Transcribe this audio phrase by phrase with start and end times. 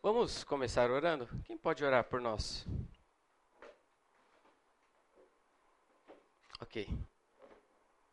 [0.00, 1.28] Vamos começar orando?
[1.44, 2.64] Quem pode orar por nós?
[6.60, 6.88] Ok.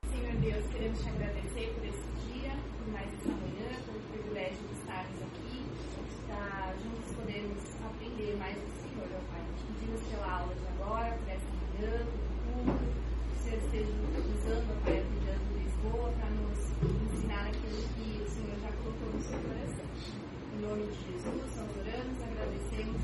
[0.10, 4.74] Senhor Deus, queremos te agradecer por esse dia, por mais essa manhã, pelo privilégio de
[4.80, 9.46] estarmos aqui, de estar juntos podemos aprender mais do Senhor, meu Pai.
[9.80, 12.86] Pedimos pela aula de agora, por essa manhã, pelo culto,
[13.30, 13.92] que o Senhor esteja
[14.34, 16.60] usando, meu Pai, a vida do Lisboa para nos
[17.14, 20.25] ensinar aquilo que o Senhor já colocou no seu coração.
[20.56, 21.26] Em nome de Jesus,
[21.58, 23.02] nós agradecemos.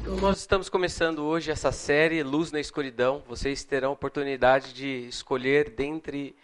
[0.00, 3.22] Então, nós estamos começando hoje essa série Luz na Escuridão.
[3.28, 6.34] Vocês terão oportunidade de escolher dentre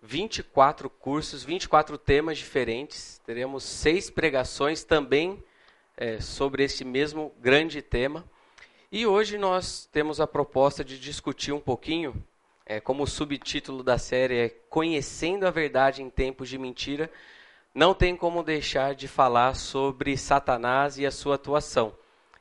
[0.00, 3.20] 24 cursos, 24 temas diferentes.
[3.26, 5.42] Teremos seis pregações também
[5.96, 8.24] é, sobre esse mesmo grande tema.
[8.92, 12.14] E hoje nós temos a proposta de discutir um pouquinho,
[12.64, 17.10] é, como o subtítulo da série é Conhecendo a Verdade em Tempos de Mentira,
[17.74, 21.92] não tem como deixar de falar sobre Satanás e a sua atuação.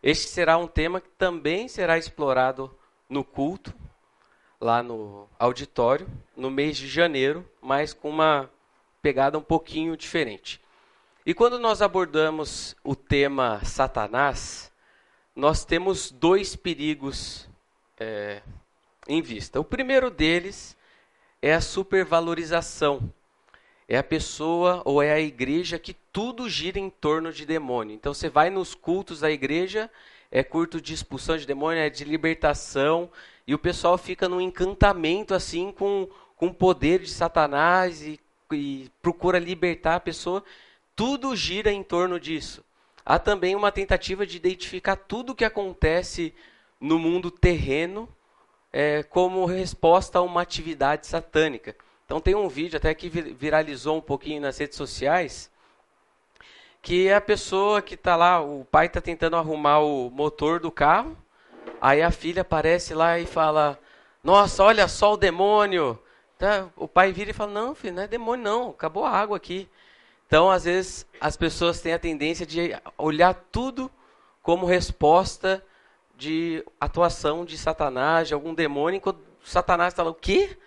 [0.01, 2.73] Este será um tema que também será explorado
[3.09, 3.73] no culto,
[4.61, 8.49] lá no auditório, no mês de janeiro, mas com uma
[9.01, 10.61] pegada um pouquinho diferente.
[11.25, 14.71] E quando nós abordamos o tema Satanás,
[15.35, 17.49] nós temos dois perigos
[17.97, 18.41] é,
[19.07, 19.59] em vista.
[19.59, 20.77] O primeiro deles
[21.41, 23.11] é a supervalorização.
[23.87, 27.93] É a pessoa ou é a igreja que tudo gira em torno de demônio.
[27.93, 29.89] Então você vai nos cultos da igreja,
[30.31, 33.09] é culto de expulsão de demônio, é de libertação,
[33.45, 38.19] e o pessoal fica num encantamento assim com, com o poder de Satanás e,
[38.51, 40.43] e procura libertar a pessoa.
[40.95, 42.63] Tudo gira em torno disso.
[43.05, 46.33] Há também uma tentativa de identificar tudo o que acontece
[46.79, 48.07] no mundo terreno
[48.71, 51.75] é, como resposta a uma atividade satânica.
[52.05, 55.49] Então tem um vídeo até que viralizou um pouquinho nas redes sociais,
[56.81, 60.69] que é a pessoa que está lá, o pai está tentando arrumar o motor do
[60.69, 61.17] carro,
[61.81, 63.79] aí a filha aparece lá e fala,
[64.23, 65.97] nossa, olha só o demônio.
[66.37, 66.67] Tá?
[66.75, 69.69] O pai vira e fala, não, filho, não é demônio não, acabou a água aqui.
[70.27, 73.89] Então, às vezes, as pessoas têm a tendência de olhar tudo
[74.41, 75.63] como resposta
[76.17, 80.57] de atuação de Satanás, de algum demônio, enquanto Satanás está lá, o quê?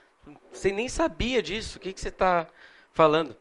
[0.53, 2.47] Você nem sabia disso, o que, que você está
[2.93, 3.37] falando?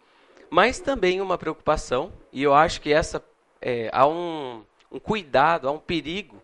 [0.50, 3.24] Mas também uma preocupação, e eu acho que essa
[3.62, 6.42] é, há um, um, cuidado, há um perigo,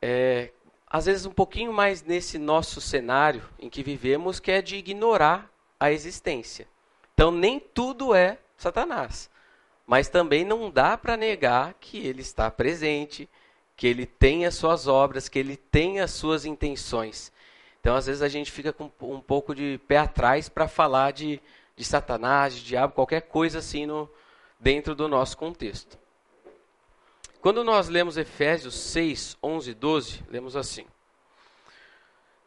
[0.00, 0.52] é,
[0.86, 5.50] às vezes um pouquinho mais nesse nosso cenário em que vivemos, que é de ignorar
[5.78, 6.68] a existência.
[7.14, 9.28] Então nem tudo é Satanás,
[9.86, 13.28] mas também não dá para negar que ele está presente,
[13.76, 17.32] que ele tem as suas obras, que ele tem as suas intenções.
[17.80, 21.40] Então, às vezes, a gente fica com um pouco de pé atrás para falar de,
[21.76, 24.10] de Satanás, de diabo, qualquer coisa assim no,
[24.58, 25.98] dentro do nosso contexto.
[27.40, 30.84] Quando nós lemos Efésios 6, 11 e 12, lemos assim: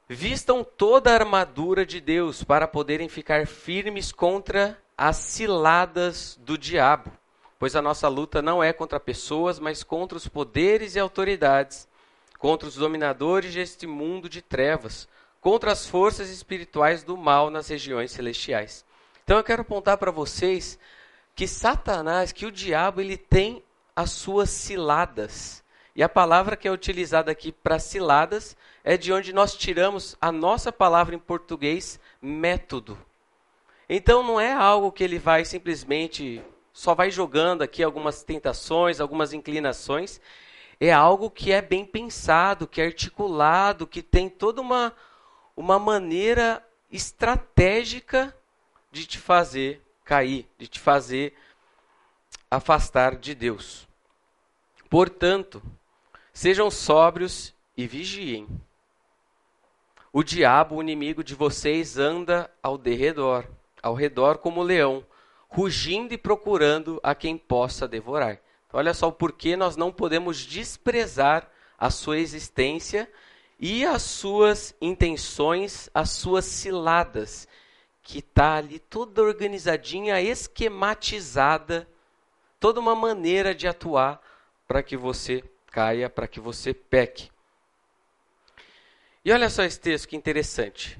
[0.07, 7.09] Vistam toda a armadura de Deus para poderem ficar firmes contra as ciladas do diabo,
[7.57, 11.87] pois a nossa luta não é contra pessoas, mas contra os poderes e autoridades,
[12.37, 15.07] contra os dominadores deste mundo de trevas
[15.41, 18.85] contra as forças espirituais do mal nas regiões celestiais.
[19.23, 20.77] Então eu quero apontar para vocês
[21.35, 23.63] que Satanás, que o diabo, ele tem
[23.95, 25.63] as suas ciladas.
[25.95, 30.31] E a palavra que é utilizada aqui para ciladas é de onde nós tiramos a
[30.31, 32.97] nossa palavra em português, método.
[33.89, 36.41] Então não é algo que ele vai simplesmente
[36.73, 40.21] só vai jogando aqui algumas tentações, algumas inclinações.
[40.79, 44.93] É algo que é bem pensado, que é articulado, que tem toda uma
[45.55, 48.35] uma maneira estratégica
[48.91, 51.33] de te fazer cair, de te fazer
[52.49, 53.87] afastar de Deus.
[54.89, 55.61] Portanto,
[56.33, 58.47] sejam sóbrios e vigiem.
[60.11, 63.47] O diabo, o inimigo de vocês, anda ao derredor,
[63.81, 65.05] ao redor como leão,
[65.47, 68.41] rugindo e procurando a quem possa devorar.
[68.67, 73.09] Então, olha só o porquê nós não podemos desprezar a sua existência
[73.61, 77.47] e as suas intenções, as suas ciladas,
[78.01, 81.87] que está ali toda organizadinha, esquematizada,
[82.59, 84.19] toda uma maneira de atuar
[84.67, 87.29] para que você caia, para que você peque.
[89.23, 90.99] E olha só esse texto que interessante.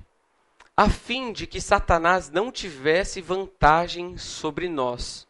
[0.77, 5.27] A fim de que Satanás não tivesse vantagem sobre nós,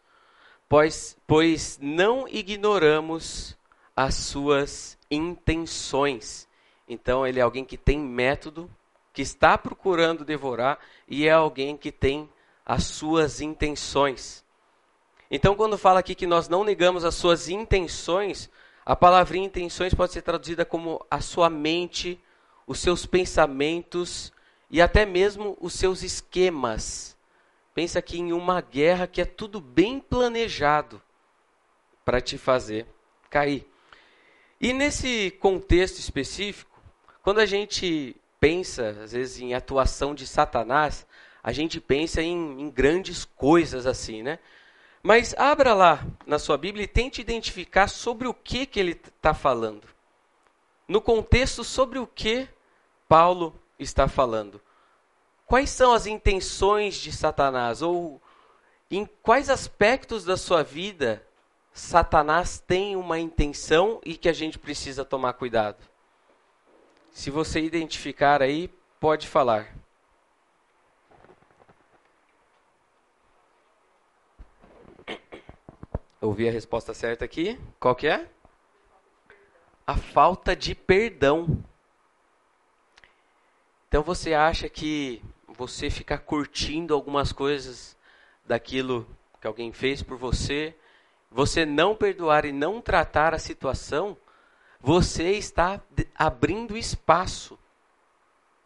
[0.67, 3.57] pois, pois não ignoramos
[3.95, 6.50] as suas intenções.
[6.93, 8.69] Então, ele é alguém que tem método,
[9.13, 10.77] que está procurando devorar
[11.07, 12.29] e é alguém que tem
[12.65, 14.43] as suas intenções.
[15.29, 18.49] Então, quando fala aqui que nós não negamos as suas intenções,
[18.85, 22.19] a palavrinha intenções pode ser traduzida como a sua mente,
[22.67, 24.33] os seus pensamentos
[24.69, 27.15] e até mesmo os seus esquemas.
[27.73, 31.01] Pensa aqui em uma guerra que é tudo bem planejado
[32.03, 32.85] para te fazer
[33.29, 33.65] cair.
[34.59, 36.70] E nesse contexto específico,
[37.23, 41.05] quando a gente pensa, às vezes, em atuação de Satanás,
[41.43, 44.39] a gente pensa em, em grandes coisas assim, né?
[45.03, 49.33] Mas abra lá na sua Bíblia e tente identificar sobre o que, que ele está
[49.33, 49.87] falando.
[50.87, 52.47] No contexto, sobre o que
[53.07, 54.61] Paulo está falando.
[55.45, 57.81] Quais são as intenções de Satanás?
[57.81, 58.21] Ou
[58.89, 61.25] em quais aspectos da sua vida
[61.73, 65.90] Satanás tem uma intenção e que a gente precisa tomar cuidado?
[67.11, 68.69] Se você identificar aí,
[68.99, 69.75] pode falar.
[76.19, 77.59] Ouvi a resposta certa aqui.
[77.79, 78.29] Qual que é?
[79.85, 81.63] A falta de perdão.
[83.87, 87.97] Então você acha que você ficar curtindo algumas coisas
[88.45, 89.05] daquilo
[89.39, 90.75] que alguém fez por você,
[91.29, 94.15] você não perdoar e não tratar a situação,
[94.81, 95.79] você está
[96.15, 97.57] abrindo espaço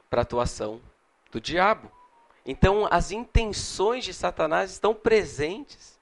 [0.09, 0.81] para a atuação
[1.31, 1.91] do diabo.
[2.45, 5.99] Então as intenções de Satanás estão presentes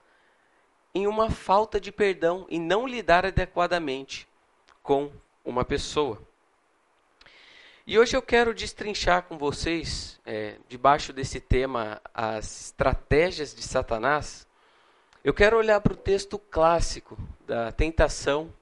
[0.94, 4.28] em uma falta de perdão e não lidar adequadamente
[4.84, 5.12] com
[5.44, 6.22] uma pessoa.
[7.88, 14.48] E hoje eu quero destrinchar com vocês, é, debaixo desse tema, as estratégias de Satanás.
[15.24, 18.54] Eu quero olhar para o texto clássico da tentação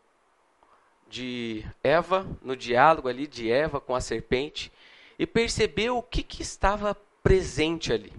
[1.11, 4.71] de Eva, no diálogo ali de Eva com a serpente,
[5.19, 8.13] e perceber o que, que estava presente ali.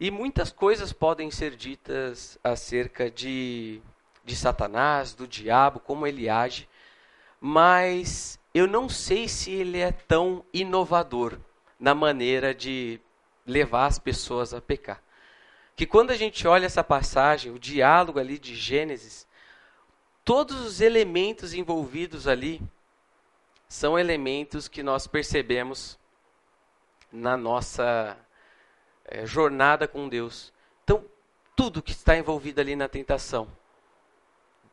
[0.00, 3.80] E muitas coisas podem ser ditas acerca de,
[4.24, 6.68] de Satanás, do diabo, como ele age,
[7.38, 11.38] mas eu não sei se ele é tão inovador
[11.78, 12.98] na maneira de
[13.46, 15.02] levar as pessoas a pecar.
[15.76, 19.26] Que quando a gente olha essa passagem, o diálogo ali de Gênesis,
[20.24, 22.60] todos os elementos envolvidos ali
[23.68, 25.98] são elementos que nós percebemos
[27.12, 28.16] na nossa
[29.04, 30.52] é, jornada com Deus.
[30.82, 31.04] Então,
[31.54, 33.48] tudo que está envolvido ali na tentação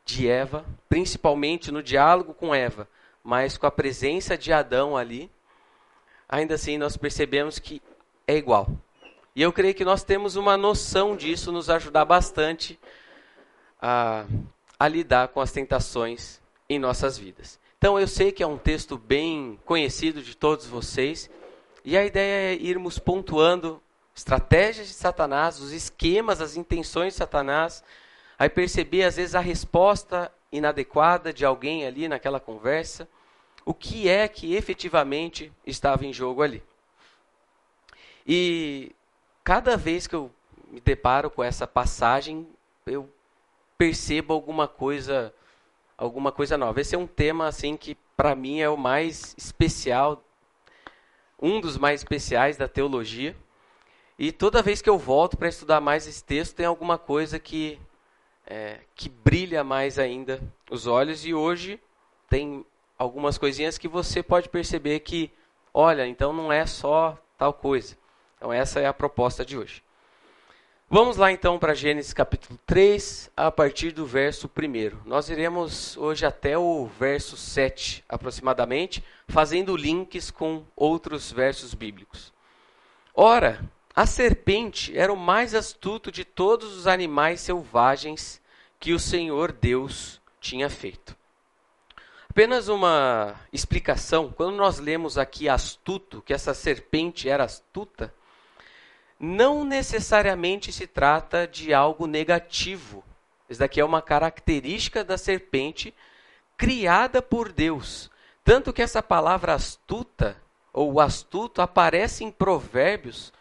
[0.04, 2.88] de Eva, principalmente no diálogo com Eva,
[3.22, 5.30] mas com a presença de Adão ali,
[6.28, 7.80] ainda assim nós percebemos que
[8.26, 8.68] é igual.
[9.34, 12.78] E eu creio que nós temos uma noção disso, nos ajudar bastante
[13.80, 14.26] a,
[14.82, 17.56] a lidar com as tentações em nossas vidas.
[17.78, 21.30] Então eu sei que é um texto bem conhecido de todos vocês,
[21.84, 23.80] e a ideia é irmos pontuando
[24.12, 27.84] estratégias de Satanás, os esquemas, as intenções de Satanás,
[28.36, 33.08] aí perceber às vezes a resposta inadequada de alguém ali naquela conversa,
[33.64, 36.60] o que é que efetivamente estava em jogo ali.
[38.26, 38.90] E
[39.44, 40.28] cada vez que eu
[40.66, 42.48] me deparo com essa passagem,
[42.84, 43.08] eu
[43.82, 45.34] percebo alguma coisa,
[45.98, 46.80] alguma coisa nova.
[46.80, 50.22] Esse é um tema assim que para mim é o mais especial,
[51.36, 53.34] um dos mais especiais da teologia.
[54.16, 57.76] E toda vez que eu volto para estudar mais esse texto, tem alguma coisa que,
[58.46, 60.40] é, que brilha mais ainda
[60.70, 61.26] os olhos.
[61.26, 61.80] E hoje
[62.30, 62.64] tem
[62.96, 65.28] algumas coisinhas que você pode perceber que,
[65.74, 67.98] olha, então não é só tal coisa.
[68.36, 69.82] Então essa é a proposta de hoje.
[70.94, 75.08] Vamos lá então para Gênesis capítulo 3, a partir do verso 1.
[75.08, 82.30] Nós iremos hoje até o verso 7 aproximadamente, fazendo links com outros versos bíblicos.
[83.14, 83.64] Ora,
[83.96, 88.38] a serpente era o mais astuto de todos os animais selvagens
[88.78, 91.16] que o Senhor Deus tinha feito.
[92.28, 98.12] Apenas uma explicação: quando nós lemos aqui astuto, que essa serpente era astuta,
[99.24, 103.04] não necessariamente se trata de algo negativo.
[103.48, 105.94] Isso daqui é uma característica da serpente
[106.56, 108.10] criada por Deus.
[108.42, 110.36] Tanto que essa palavra astuta,
[110.72, 113.32] ou astuto, aparece em Provérbios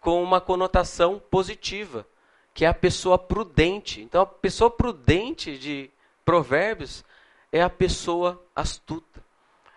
[0.00, 2.04] com uma conotação positiva,
[2.52, 4.00] que é a pessoa prudente.
[4.00, 5.90] Então, a pessoa prudente de
[6.24, 7.04] Provérbios
[7.52, 9.22] é a pessoa astuta.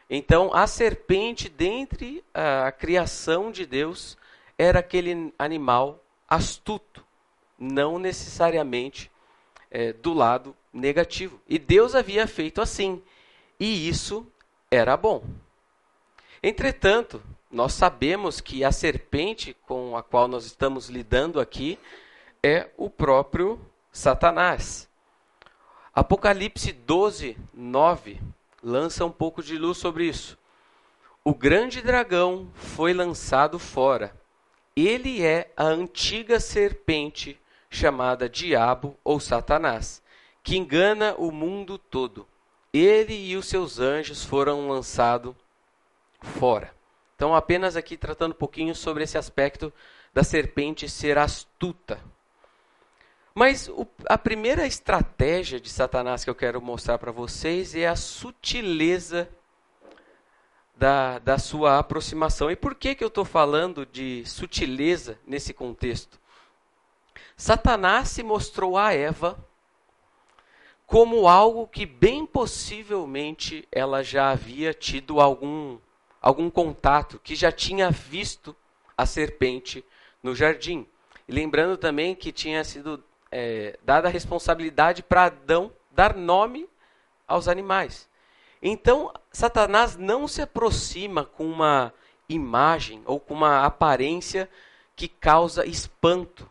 [0.10, 4.18] Então, a serpente, dentre a, criação de Deus,
[4.58, 7.06] era aquele animal astuto,
[7.58, 9.12] não necessariamente
[9.70, 11.40] é, do lado negativo.
[11.48, 13.02] E Deus havia feito assim,
[13.60, 14.26] e isso
[14.70, 15.24] era bom.
[16.42, 21.78] Entretanto, nós sabemos que a serpente com a qual nós estamos lidando aqui
[22.42, 23.60] é o próprio
[23.92, 24.90] Satanás.
[25.94, 28.20] Apocalipse 12, 9
[28.64, 30.38] lança um pouco de luz sobre isso.
[31.24, 34.16] O grande dragão foi lançado fora.
[34.76, 37.40] Ele é a antiga serpente
[37.70, 40.02] chamada Diabo ou Satanás,
[40.44, 42.28] que engana o mundo todo.
[42.74, 45.36] Ele e os seus anjos foram lançados
[46.22, 46.74] fora.
[47.16, 49.72] Então, apenas aqui tratando um pouquinho sobre esse aspecto
[50.14, 52.00] da serpente ser astuta.
[53.34, 57.96] Mas o, a primeira estratégia de Satanás que eu quero mostrar para vocês é a
[57.96, 59.30] sutileza
[60.76, 62.50] da, da sua aproximação.
[62.50, 66.20] E por que, que eu estou falando de sutileza nesse contexto?
[67.36, 69.38] Satanás se mostrou a Eva
[70.86, 75.80] como algo que bem possivelmente ela já havia tido algum,
[76.22, 78.56] algum contato, que já tinha visto
[78.96, 79.84] a serpente
[80.22, 80.86] no jardim.
[81.28, 86.70] E lembrando também que tinha sido é, dada a responsabilidade para Adão dar nome
[87.28, 88.08] aos animais.
[88.66, 91.94] Então, Satanás não se aproxima com uma
[92.30, 94.50] imagem ou com uma aparência
[94.96, 96.50] que causa espanto.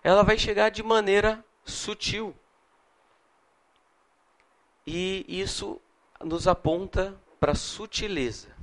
[0.00, 2.32] Ela vai chegar de maneira sutil.
[4.86, 5.80] E isso
[6.22, 8.54] nos aponta para sutileza.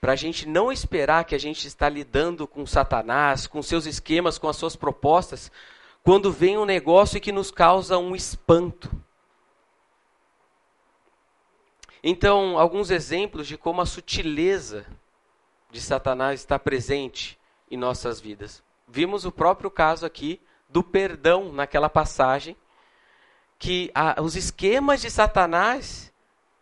[0.00, 4.38] Para a gente não esperar que a gente está lidando com Satanás, com seus esquemas,
[4.38, 5.50] com as suas propostas,
[6.04, 8.88] quando vem um negócio que nos causa um espanto.
[12.02, 14.86] Então, alguns exemplos de como a sutileza
[15.70, 17.38] de Satanás está presente
[17.70, 18.62] em nossas vidas.
[18.88, 22.56] Vimos o próprio caso aqui do perdão naquela passagem,
[23.58, 26.12] que a, os esquemas de Satanás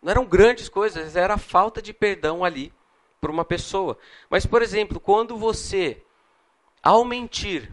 [0.01, 2.73] não eram grandes coisas, era a falta de perdão ali
[3.19, 3.97] para uma pessoa.
[4.29, 6.01] Mas, por exemplo, quando você,
[6.83, 7.71] ao mentir,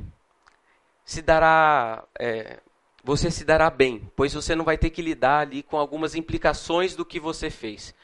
[1.05, 2.61] se dará, é,
[3.07, 6.97] você se dará bem, pois você não vai ter que lidar ali com algumas implicações
[6.97, 7.95] do que você fez.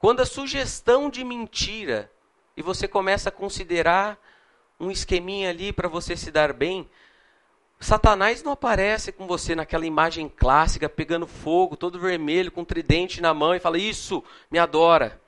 [0.00, 2.10] Quando a sugestão de mentira
[2.56, 4.18] e você começa a considerar
[4.80, 6.90] um esqueminha ali para você se dar bem,
[7.78, 13.20] Satanás não aparece com você naquela imagem clássica, pegando fogo, todo vermelho, com um tridente
[13.20, 15.20] na mão e fala: Isso, me adora.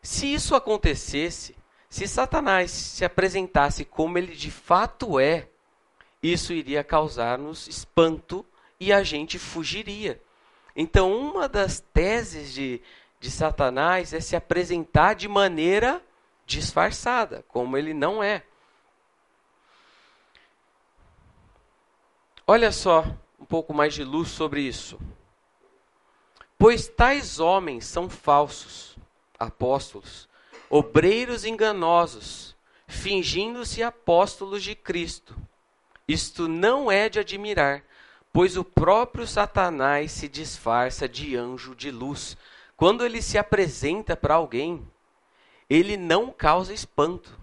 [0.00, 1.56] Se isso acontecesse,
[1.88, 5.48] se Satanás se apresentasse como ele de fato é,
[6.32, 8.46] isso iria causar-nos espanto
[8.80, 10.22] e a gente fugiria.
[10.74, 12.80] Então, uma das teses de,
[13.20, 16.02] de Satanás é se apresentar de maneira
[16.46, 18.42] disfarçada, como ele não é.
[22.46, 23.04] Olha só
[23.38, 24.98] um pouco mais de luz sobre isso.
[26.58, 28.96] Pois tais homens são falsos,
[29.38, 30.26] apóstolos,
[30.70, 35.36] obreiros enganosos, fingindo-se apóstolos de Cristo.
[36.06, 37.82] Isto não é de admirar,
[38.32, 42.36] pois o próprio Satanás se disfarça de anjo de luz.
[42.76, 44.86] Quando ele se apresenta para alguém,
[45.68, 47.38] ele não causa espanto,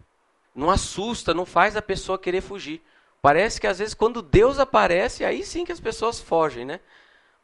[0.53, 2.81] não assusta, não faz a pessoa querer fugir.
[3.21, 6.79] Parece que às vezes quando Deus aparece, aí sim que as pessoas fogem, né?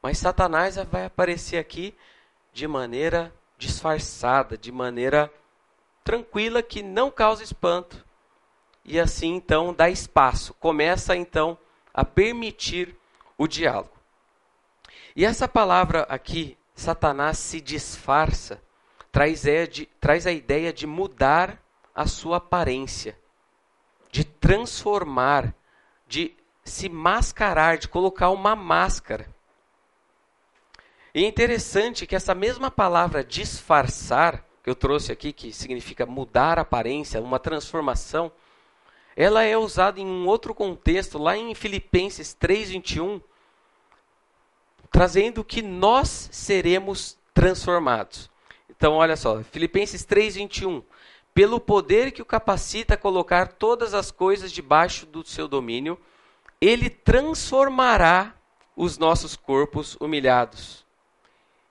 [0.02, 1.96] Mas Satanás vai aparecer aqui
[2.54, 5.32] de maneira disfarçada, de maneira
[6.04, 8.07] tranquila, que não causa espanto
[8.88, 11.58] e assim então dá espaço, começa então
[11.94, 12.96] a permitir
[13.38, 13.92] o diálogo.
[15.14, 18.62] E essa palavra aqui, Satanás se disfarça,
[19.12, 21.62] traz, é de, traz a ideia de mudar
[21.94, 23.18] a sua aparência,
[24.10, 25.54] de transformar,
[26.08, 29.28] de se mascarar, de colocar uma máscara.
[31.14, 36.60] E é interessante que essa mesma palavra disfarçar, que eu trouxe aqui, que significa mudar
[36.60, 38.32] a aparência, uma transformação,
[39.18, 43.20] ela é usada em um outro contexto, lá em Filipenses 3:21,
[44.92, 48.30] trazendo que nós seremos transformados.
[48.70, 50.84] Então, olha só, Filipenses 3:21,
[51.34, 56.00] pelo poder que o capacita a colocar todas as coisas debaixo do seu domínio,
[56.62, 58.36] ele transformará
[58.76, 60.86] os nossos corpos humilhados.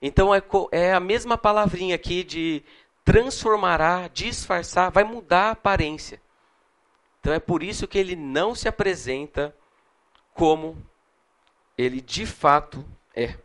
[0.02, 2.62] Então é, é a mesma palavrinha aqui de
[3.04, 6.20] transformará, disfarçar, vai mudar a aparência.
[7.26, 9.52] Então é por isso que ele não se apresenta
[10.32, 10.80] como
[11.76, 13.36] ele de fato é.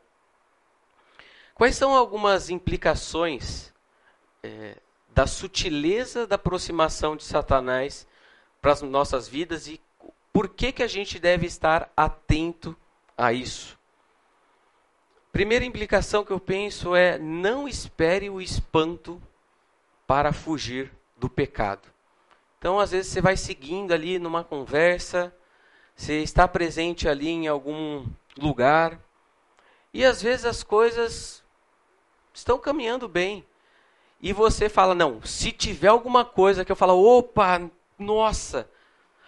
[1.55, 3.73] Quais são algumas implicações
[4.43, 4.77] é,
[5.09, 8.05] da sutileza da aproximação de Satanás
[8.61, 9.81] para as nossas vidas e
[10.31, 12.77] por que, que a gente deve estar atento
[13.17, 13.79] a isso?
[15.31, 19.19] Primeira implicação que eu penso é não espere o espanto
[20.05, 21.90] para fugir do pecado.
[22.61, 25.35] Então, às vezes, você vai seguindo ali numa conversa,
[25.95, 28.05] você está presente ali em algum
[28.37, 28.99] lugar.
[29.91, 31.43] E às vezes as coisas
[32.31, 33.43] estão caminhando bem.
[34.21, 38.69] E você fala: não, se tiver alguma coisa que eu falo, opa, nossa,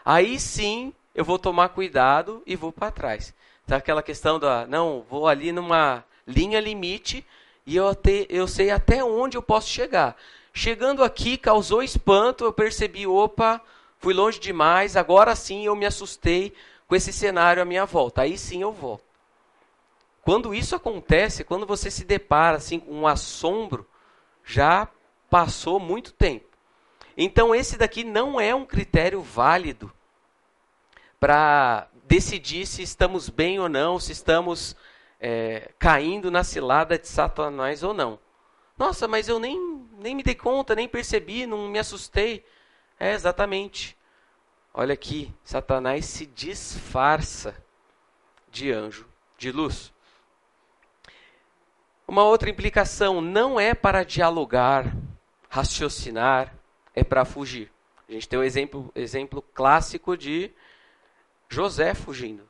[0.06, 3.34] aí sim eu vou tomar cuidado e vou para trás.
[3.66, 7.26] Tá aquela questão da, não, vou ali numa linha limite
[7.66, 10.16] e eu, te, eu sei até onde eu posso chegar.
[10.54, 13.60] Chegando aqui, causou espanto, eu percebi, opa,
[13.98, 16.54] fui longe demais, agora sim eu me assustei
[16.88, 18.22] com esse cenário à minha volta.
[18.22, 19.04] Aí sim eu volto.
[20.22, 23.86] Quando isso acontece, quando você se depara assim com um assombro,
[24.46, 24.88] já
[25.30, 26.46] passou muito tempo.
[27.18, 29.92] Então esse daqui não é um critério válido
[31.20, 34.76] para decidir se estamos bem ou não, se estamos
[35.20, 38.20] é, caindo na cilada de Satanás ou não.
[38.78, 39.73] Nossa, mas eu nem,
[40.04, 42.46] nem me dei conta, nem percebi, não me assustei.
[43.00, 43.98] É, exatamente.
[44.74, 47.56] Olha aqui, Satanás se disfarça
[48.52, 49.08] de anjo
[49.38, 49.94] de luz.
[52.06, 54.94] Uma outra implicação não é para dialogar,
[55.50, 56.54] raciocinar,
[56.94, 57.72] é para fugir.
[58.10, 60.52] A gente tem um exemplo, exemplo clássico de
[61.48, 62.48] José fugindo.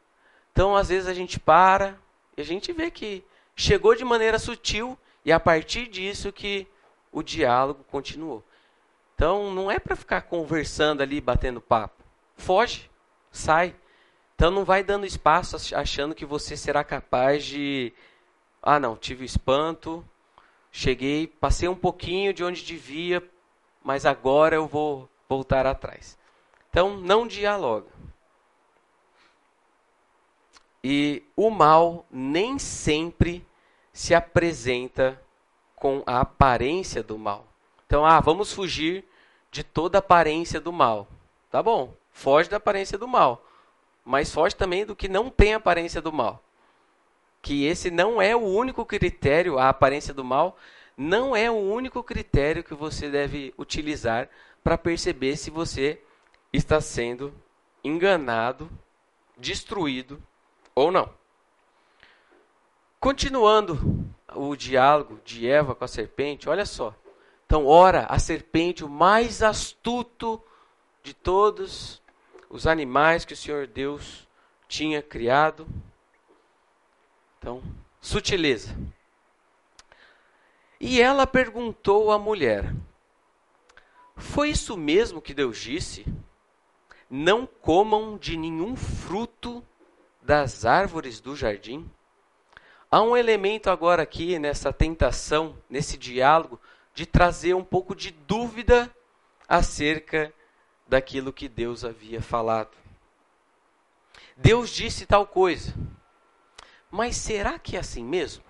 [0.52, 2.00] Então, às vezes, a gente para,
[2.36, 3.24] e a gente vê que
[3.56, 6.68] chegou de maneira sutil e a partir disso que
[7.14, 8.44] o diálogo continuou.
[9.16, 12.04] Então não é para ficar conversando ali, batendo papo.
[12.36, 12.90] Foge,
[13.32, 13.76] sai.
[14.36, 17.94] Então não vai dando espaço achando que você será capaz de
[18.62, 20.04] ah, não, tive espanto,
[20.72, 23.22] cheguei, passei um pouquinho de onde devia,
[23.84, 26.18] mas agora eu vou voltar atrás.
[26.70, 27.92] Então não dialoga.
[30.84, 33.46] E o mal nem sempre
[33.94, 35.23] se apresenta
[35.84, 37.46] com a aparência do mal.
[37.86, 39.04] Então, ah, vamos fugir
[39.52, 41.10] de toda aparência do mal.
[41.52, 43.46] Tá bom, foge da aparência do mal.
[44.06, 46.42] Mas foge também do que não tem aparência do mal.
[47.42, 50.58] Que esse não é o único critério, a aparência do mal,
[50.96, 54.30] não é o único critério que você deve utilizar
[54.64, 56.00] para perceber se você
[56.54, 57.34] está sendo
[57.84, 58.70] enganado,
[59.38, 60.24] destruído
[60.74, 61.10] ou não.
[63.04, 66.96] Continuando o diálogo de Eva com a serpente, olha só.
[67.46, 70.42] Então, ora, a serpente, o mais astuto
[71.04, 72.02] de todos
[72.50, 74.26] os animais que o Senhor Deus
[74.70, 75.68] tinha criado.
[77.38, 77.62] Então,
[78.00, 78.74] sutileza.
[80.80, 82.74] E ela perguntou à mulher:
[84.16, 86.06] Foi isso mesmo que Deus disse?
[87.10, 89.62] Não comam de nenhum fruto
[90.22, 91.92] das árvores do jardim?
[92.94, 96.62] Há um elemento agora aqui nessa tentação, nesse diálogo,
[96.94, 98.88] de trazer um pouco de dúvida
[99.50, 100.32] acerca
[100.88, 102.78] daquilo que Deus havia falado.
[104.38, 105.74] Deus disse tal coisa,
[106.92, 108.44] mas será que é assim mesmo?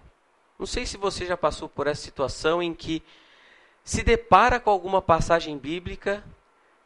[0.60, 3.02] Não sei se você já passou por essa situação em que
[3.82, 6.22] se depara com alguma passagem bíblica,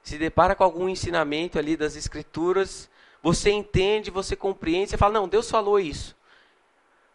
[0.04, 2.88] se depara com algum ensinamento ali das Escrituras
[3.22, 6.16] você entende, você compreende, você fala, não, Deus falou isso.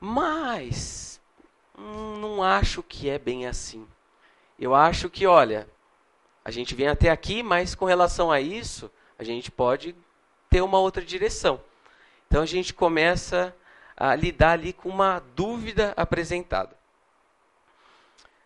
[0.05, 1.21] Mas
[1.79, 3.87] hum, não acho que é bem assim.
[4.59, 5.69] Eu acho que, olha,
[6.45, 9.95] a gente vem até aqui, mas com relação a isso, a gente pode
[10.51, 11.61] ter uma outra direção.
[12.27, 13.55] Então a gente começa
[13.97, 16.77] a lidar ali com uma dúvida apresentada.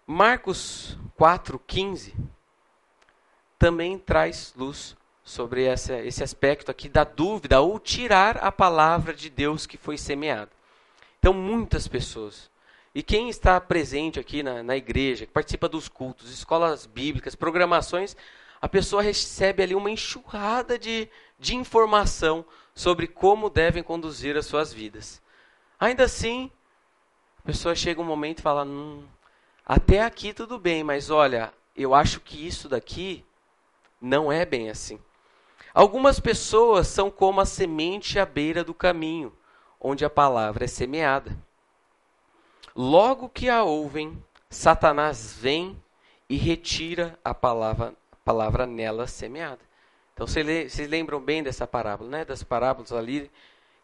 [0.07, 2.12] Marcos 4,15
[3.59, 9.31] também traz luz sobre essa, esse aspecto aqui da dúvida ou tirar a palavra de
[9.31, 10.56] Deus que foi semeada.
[11.27, 12.49] Então, muitas pessoas.
[12.95, 18.17] E quem está presente aqui na, na igreja, que participa dos cultos, escolas bíblicas, programações,
[18.62, 24.73] a pessoa recebe ali uma enxurrada de, de informação sobre como devem conduzir as suas
[24.73, 25.21] vidas.
[25.81, 26.49] Ainda assim,
[27.41, 29.03] a pessoa chega um momento e fala: hum,
[29.67, 33.25] até aqui tudo bem, mas olha, eu acho que isso daqui
[34.01, 35.01] não é bem assim.
[35.75, 39.37] Algumas pessoas são como a semente à beira do caminho,
[39.87, 41.37] onde a palavra é semeada.
[42.75, 45.81] Logo que a ouvem, Satanás vem
[46.29, 49.61] e retira a palavra, a palavra nela semeada.
[50.12, 52.25] Então vocês lembram bem dessa parábola, né?
[52.25, 53.31] Das parábolas ali.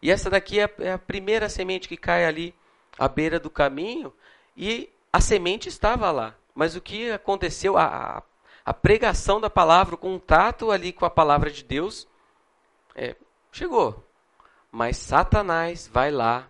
[0.01, 2.53] E essa daqui é a, é a primeira semente que cai ali
[2.97, 4.13] à beira do caminho
[4.57, 6.35] e a semente estava lá.
[6.53, 7.77] Mas o que aconteceu?
[7.77, 8.23] A, a
[8.65, 12.07] a pregação da palavra, o contato ali com a palavra de Deus,
[12.95, 13.15] é,
[13.51, 14.03] chegou.
[14.75, 16.49] Mas Satanás vai lá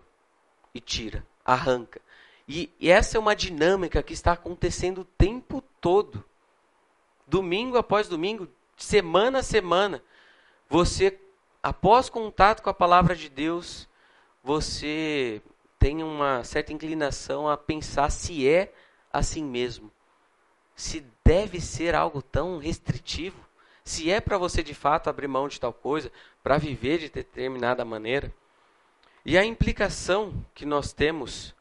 [0.72, 2.00] e tira, arranca.
[2.48, 6.24] E, e essa é uma dinâmica que está acontecendo o tempo todo.
[7.26, 10.02] Domingo após domingo, semana a semana,
[10.70, 11.20] você
[11.62, 13.86] após contato com a palavra de Deus,
[14.42, 15.42] você
[15.78, 18.72] tem uma certa inclinação a pensar se é
[19.12, 19.92] assim mesmo.
[20.74, 23.43] Se deve ser algo tão restritivo.
[23.84, 26.10] Se é para você de fato abrir mão de tal coisa,
[26.42, 28.32] para viver de determinada maneira.
[29.26, 31.54] E a implicação que nós temos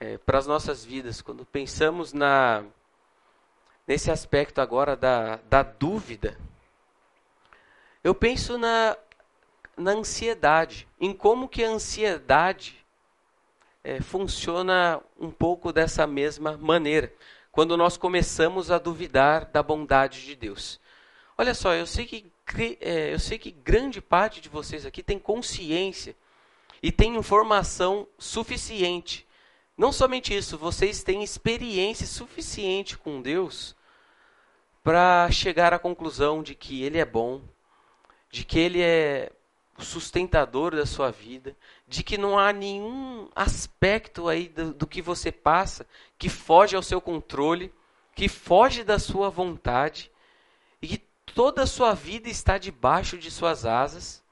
[0.00, 2.64] é, para as nossas vidas, quando pensamos na,
[3.86, 6.36] nesse aspecto agora da, da dúvida,
[8.02, 8.96] eu penso na,
[9.76, 12.84] na ansiedade, em como que a ansiedade
[13.84, 17.12] é, funciona um pouco dessa mesma maneira,
[17.52, 20.80] quando nós começamos a duvidar da bondade de Deus.
[21.38, 22.32] Olha só, eu sei que,
[22.80, 26.16] é, eu sei que grande parte de vocês aqui tem consciência
[26.82, 29.26] e tem informação suficiente.
[29.76, 33.76] Não somente isso, vocês têm experiência suficiente com Deus
[34.82, 37.42] para chegar à conclusão de que Ele é bom,
[38.30, 39.30] de que Ele é
[39.76, 41.54] o sustentador da sua vida,
[41.86, 45.86] de que não há nenhum aspecto aí do, do que você passa
[46.18, 47.70] que foge ao seu controle,
[48.14, 50.10] que foge da sua vontade,
[51.36, 54.24] toda a sua vida está debaixo de suas asas.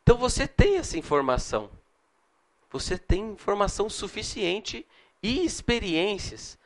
[0.00, 1.68] Então você tem essa informação.
[2.70, 4.86] Você tem informação suficiente
[5.20, 6.56] e experiências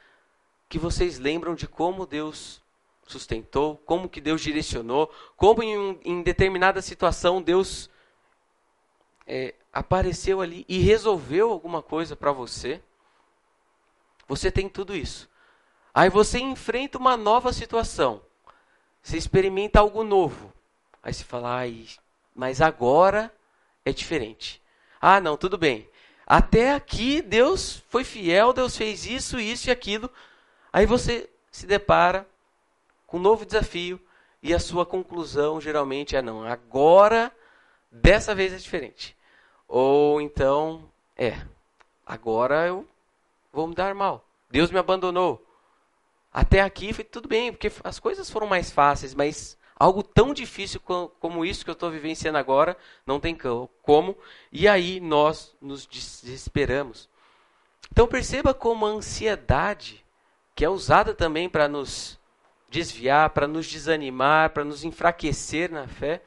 [0.69, 2.61] que vocês lembram de como Deus
[3.07, 7.89] sustentou, como que Deus direcionou, como em, em determinada situação Deus
[9.27, 12.83] é, apareceu ali e resolveu alguma coisa para você.
[14.29, 15.27] Você tem tudo isso.
[15.95, 18.23] Aí você enfrenta uma nova situação.
[19.03, 20.53] Você experimenta algo novo.
[21.03, 21.87] Aí você fala, Ai,
[22.35, 23.33] mas agora
[23.85, 24.63] é diferente.
[25.01, 25.89] Ah, não, tudo bem.
[26.27, 30.09] Até aqui Deus foi fiel, Deus fez isso, isso e aquilo.
[30.73, 32.27] Aí você se depara
[33.07, 34.01] com um novo desafio
[34.43, 37.31] e a sua conclusão geralmente é não, agora
[37.91, 39.17] dessa vez é diferente.
[39.69, 41.41] Ou então, é,
[42.07, 42.87] agora eu
[43.53, 44.25] vou me dar mal.
[44.51, 45.45] Deus me abandonou.
[46.33, 50.81] Até aqui foi tudo bem, porque as coisas foram mais fáceis, mas Algo tão difícil
[50.81, 53.37] como isso que eu estou vivenciando agora, não tem
[53.83, 54.17] como.
[54.53, 57.09] E aí nós nos desesperamos.
[57.91, 60.05] Então perceba como a ansiedade,
[60.55, 62.17] que é usada também para nos
[62.69, 66.23] desviar, para nos desanimar, para nos enfraquecer na fé,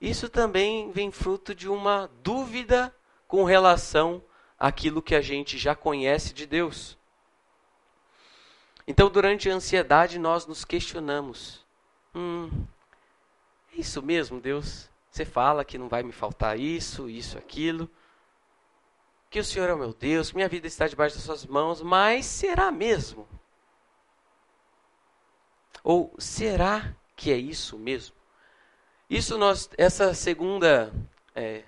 [0.00, 2.92] isso também vem fruto de uma dúvida
[3.28, 4.20] com relação
[4.58, 6.98] àquilo que a gente já conhece de Deus.
[8.90, 11.64] Então, durante a ansiedade, nós nos questionamos:
[12.12, 12.50] Hum,
[13.72, 14.90] é isso mesmo, Deus?
[15.08, 17.88] Você fala que não vai me faltar isso, isso, aquilo.
[19.30, 21.80] Que o Senhor é o meu Deus, que minha vida está debaixo das suas mãos,
[21.80, 23.28] mas será mesmo?
[25.84, 28.16] Ou será que é isso mesmo?
[29.08, 30.92] Isso nós, essa segunda
[31.32, 31.62] é,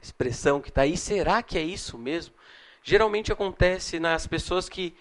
[0.00, 2.34] expressão que está aí, será que é isso mesmo?
[2.82, 4.96] Geralmente acontece nas pessoas que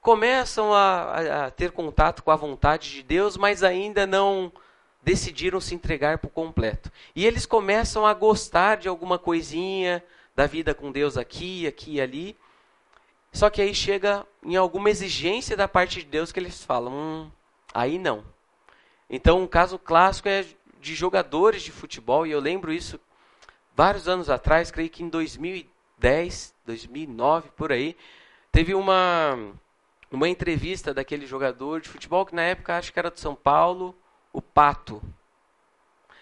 [0.00, 4.52] começam a, a, ter contato com a vontade de Deus, mas ainda não
[5.02, 6.90] decidiram se entregar por completo.
[7.14, 12.00] E eles começam a gostar de alguma coisinha da vida com Deus aqui, aqui e
[12.00, 12.36] ali.
[13.32, 17.30] Só que aí chega em alguma exigência da parte de Deus que eles falam, hum,
[17.72, 18.24] aí não.
[19.08, 20.44] Então, um caso clássico é
[20.80, 22.98] de jogadores de futebol, e eu lembro isso
[23.76, 27.96] vários anos atrás, creio que em 2010, 2009, por aí,
[28.50, 29.52] teve uma
[30.10, 33.94] uma entrevista daquele jogador de futebol que na época acho que era de São Paulo,
[34.32, 35.02] o Pato,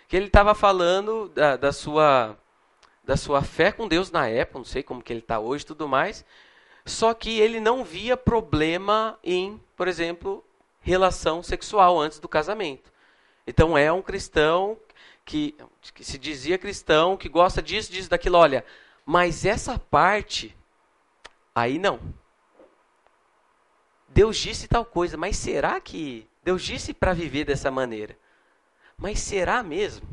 [0.07, 2.37] que ele estava falando da, da, sua
[3.03, 5.89] da sua fé com Deus na época, não sei como que ele está hoje, tudo
[5.89, 6.25] mais,
[6.85, 10.45] só que ele não via problema em, por exemplo,
[10.81, 12.93] relação sexual antes do casamento.
[13.47, 14.79] Então é um cristão
[15.25, 15.55] que,
[15.95, 18.65] que se dizia cristão, que gosta disso, disso, daquilo, olha,
[19.05, 20.57] mas essa parte
[21.55, 21.99] aí não.
[24.09, 28.17] Deus disse tal coisa, mas será que Deus disse para viver dessa maneira?
[28.97, 30.07] Mas será mesmo?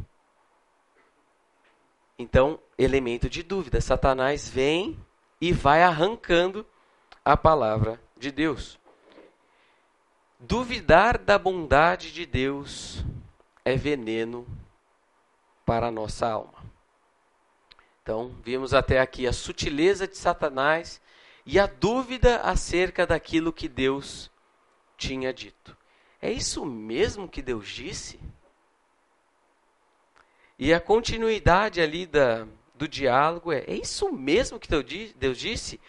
[2.17, 3.81] Então, elemento de dúvida.
[3.81, 4.97] Satanás vem
[5.41, 6.65] e vai arrancando
[7.23, 8.79] a palavra de Deus.
[10.39, 13.03] Duvidar da bondade de Deus
[13.63, 14.45] é veneno
[15.65, 16.63] para a nossa alma.
[18.03, 21.01] Então, vimos até aqui a sutileza de Satanás
[21.45, 24.31] e a dúvida acerca daquilo que Deus
[24.97, 25.77] tinha dito.
[26.21, 28.19] É isso mesmo que Deus disse?
[30.57, 35.79] E a continuidade ali da, do diálogo é: é isso mesmo que Deus disse?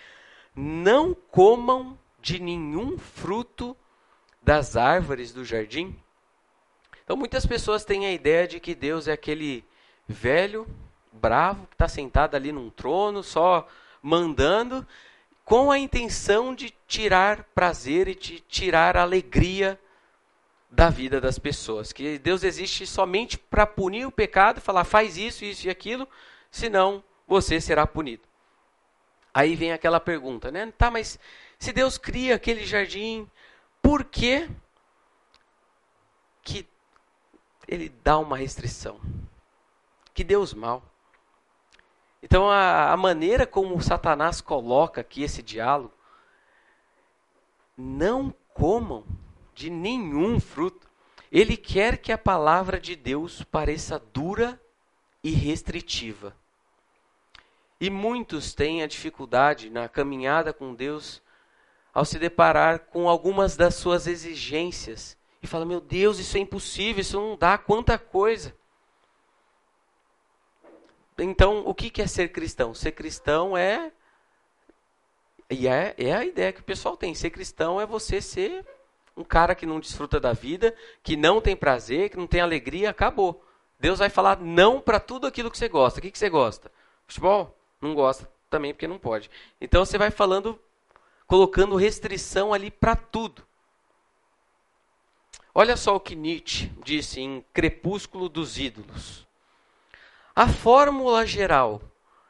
[0.54, 3.76] Não comam de nenhum fruto
[4.42, 5.96] das árvores do jardim?
[7.04, 9.64] Então muitas pessoas têm a ideia de que Deus é aquele
[10.08, 10.66] velho,
[11.12, 13.66] bravo, que está sentado ali num trono, só
[14.02, 14.86] mandando,
[15.46, 19.80] com a intenção de tirar prazer e de tirar alegria
[20.68, 21.92] da vida das pessoas.
[21.92, 26.06] Que Deus existe somente para punir o pecado, falar faz isso, isso e aquilo,
[26.50, 28.24] senão você será punido.
[29.32, 30.72] Aí vem aquela pergunta, né?
[30.76, 31.16] Tá, mas
[31.60, 33.30] se Deus cria aquele jardim,
[33.80, 34.50] por que
[36.42, 36.66] que
[37.68, 39.00] ele dá uma restrição?
[40.12, 40.82] Que Deus mal.
[42.26, 45.94] Então a, a maneira como Satanás coloca aqui esse diálogo,
[47.78, 49.04] não comam
[49.54, 50.88] de nenhum fruto.
[51.30, 54.60] Ele quer que a palavra de Deus pareça dura
[55.22, 56.34] e restritiva.
[57.80, 61.22] E muitos têm a dificuldade na caminhada com Deus
[61.94, 67.02] ao se deparar com algumas das suas exigências e fala: Meu Deus, isso é impossível,
[67.02, 68.52] isso não dá, quanta coisa.
[71.18, 72.74] Então, o que é ser cristão?
[72.74, 73.90] Ser cristão é.
[75.48, 77.14] E é, é a ideia que o pessoal tem.
[77.14, 78.64] Ser cristão é você ser
[79.16, 82.90] um cara que não desfruta da vida, que não tem prazer, que não tem alegria,
[82.90, 83.42] acabou.
[83.78, 85.98] Deus vai falar não para tudo aquilo que você gosta.
[85.98, 86.70] O que, que você gosta?
[87.06, 87.56] Futebol?
[87.80, 89.30] Não gosta também porque não pode.
[89.60, 90.58] Então você vai falando,
[91.26, 93.42] colocando restrição ali para tudo.
[95.54, 99.25] Olha só o que Nietzsche disse em Crepúsculo dos Ídolos.
[100.38, 101.80] A fórmula geral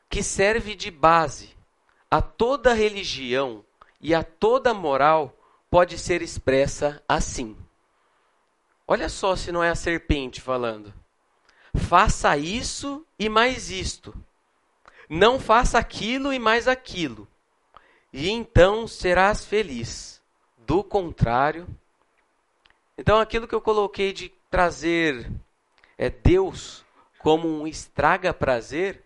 [0.08, 1.56] que serve de base
[2.08, 3.64] a toda religião
[4.00, 5.36] e a toda moral
[5.68, 7.56] pode ser expressa assim.
[8.86, 10.94] Olha só se não é a serpente falando.
[11.74, 14.14] Faça isso e mais isto.
[15.10, 17.26] Não faça aquilo e mais aquilo.
[18.12, 20.22] E então serás feliz.
[20.58, 21.66] Do contrário.
[22.96, 25.28] Então, aquilo que eu coloquei de trazer
[25.98, 26.85] é Deus
[27.26, 29.02] como um estraga prazer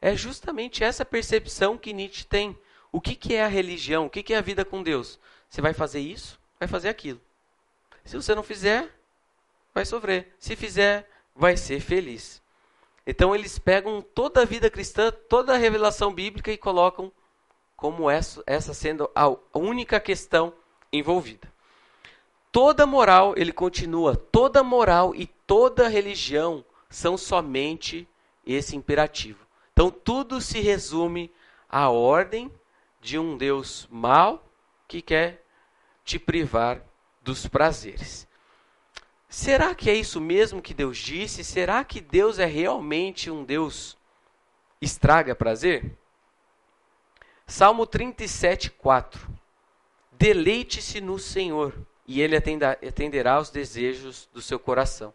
[0.00, 2.58] é justamente essa percepção que Nietzsche tem.
[2.90, 4.06] O que, que é a religião?
[4.06, 5.20] O que, que é a vida com Deus?
[5.48, 7.20] Você vai fazer isso, vai fazer aquilo.
[8.04, 8.92] Se você não fizer,
[9.72, 10.34] vai sofrer.
[10.36, 12.42] Se fizer, vai ser feliz.
[13.06, 17.12] Então eles pegam toda a vida cristã, toda a revelação bíblica e colocam
[17.76, 20.52] como essa, essa sendo a única questão
[20.92, 21.46] envolvida.
[22.50, 28.06] Toda moral, ele continua, toda moral e toda religião são somente
[28.44, 29.46] esse imperativo.
[29.72, 31.32] Então tudo se resume
[31.68, 32.52] à ordem
[33.00, 34.44] de um Deus mau
[34.86, 35.42] que quer
[36.04, 36.84] te privar
[37.22, 38.28] dos prazeres.
[39.28, 41.44] Será que é isso mesmo que Deus disse?
[41.44, 43.96] Será que Deus é realmente um Deus
[44.80, 45.96] estraga prazer?
[47.46, 49.28] Salmo 37, 4.
[50.12, 51.74] Deleite-se no Senhor,
[52.06, 55.14] e Ele atenderá aos desejos do seu coração.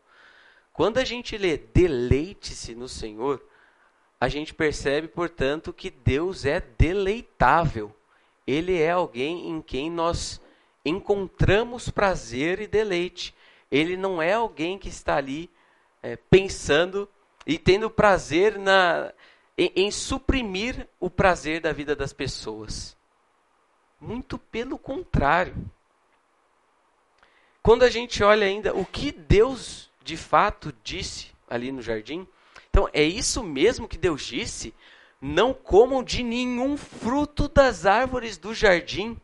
[0.76, 3.42] Quando a gente lê deleite-se no Senhor,
[4.20, 7.96] a gente percebe, portanto, que Deus é deleitável.
[8.46, 10.42] Ele é alguém em quem nós
[10.84, 13.34] encontramos prazer e deleite.
[13.72, 15.50] Ele não é alguém que está ali
[16.04, 17.08] é, pensando
[17.48, 19.14] e tendo prazer na,
[19.58, 22.98] em, em suprimir o prazer da vida das pessoas.
[24.00, 25.56] Muito pelo contrário.
[27.64, 32.28] Quando a gente olha ainda o que Deus de fato disse ali no jardim,
[32.70, 34.74] então é isso mesmo que Deus disse?
[35.20, 39.20] Não comam de nenhum fruto das árvores do jardim.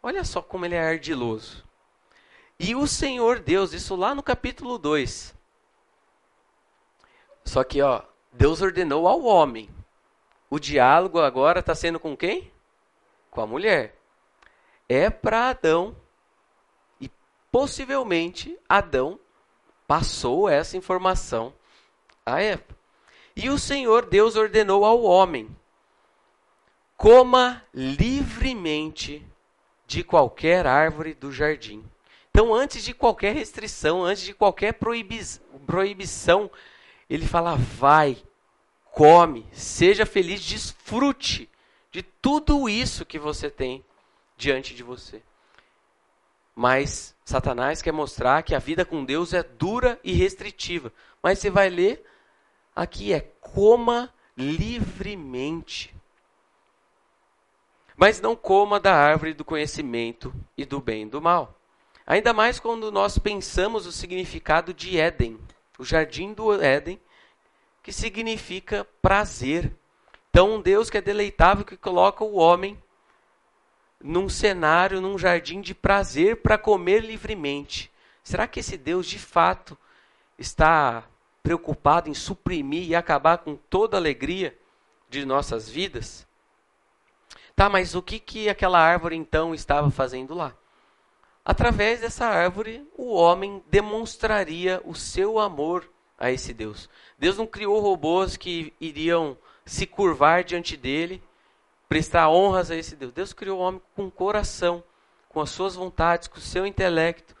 [0.00, 1.64] Olha só como ele é ardiloso.
[2.58, 5.34] E o Senhor Deus, isso lá no capítulo 2.
[7.44, 9.68] Só que, ó, Deus ordenou ao homem.
[10.48, 12.52] O diálogo agora está sendo com quem?
[13.28, 13.96] Com a mulher.
[14.88, 15.96] É para Adão.
[17.52, 19.20] Possivelmente Adão
[19.86, 21.52] passou essa informação
[22.24, 22.64] a Eva.
[23.36, 25.54] E o Senhor Deus ordenou ao homem:
[26.96, 29.24] coma livremente
[29.86, 31.84] de qualquer árvore do jardim.
[32.30, 36.50] Então, antes de qualquer restrição, antes de qualquer proibição,
[37.10, 38.16] ele fala: vai,
[38.92, 41.50] come, seja feliz, desfrute
[41.90, 43.84] de tudo isso que você tem
[44.38, 45.22] diante de você.
[46.54, 50.92] Mas Satanás quer mostrar que a vida com Deus é dura e restritiva.
[51.22, 52.04] Mas você vai ler
[52.74, 55.94] aqui é coma livremente.
[57.96, 61.58] Mas não coma da árvore do conhecimento e do bem e do mal.
[62.06, 65.38] Ainda mais quando nós pensamos o significado de Éden,
[65.78, 67.00] o jardim do Éden,
[67.82, 69.72] que significa prazer.
[70.30, 72.80] Então, um Deus que é deleitável, que coloca o homem
[74.02, 77.90] num cenário, num jardim de prazer para comer livremente.
[78.22, 79.76] Será que esse Deus de fato
[80.38, 81.04] está
[81.42, 84.56] preocupado em suprimir e acabar com toda a alegria
[85.08, 86.26] de nossas vidas?
[87.54, 90.54] Tá, mas o que, que aquela árvore então estava fazendo lá?
[91.44, 96.88] Através dessa árvore, o homem demonstraria o seu amor a esse Deus.
[97.18, 99.36] Deus não criou robôs que iriam
[99.66, 101.22] se curvar diante dele,
[101.92, 103.12] prestar honras a esse Deus.
[103.12, 104.82] Deus criou o homem com o coração,
[105.28, 107.36] com as suas vontades, com o seu intelecto,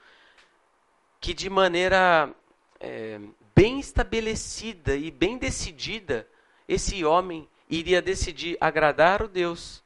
[1.18, 2.30] que de maneira
[2.78, 3.18] é,
[3.54, 6.28] bem estabelecida e bem decidida,
[6.68, 9.82] esse homem iria decidir agradar o Deus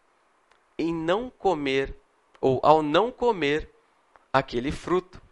[0.77, 1.97] em não comer,
[2.41, 3.71] ou ao não comer
[4.33, 5.23] aquele fruto.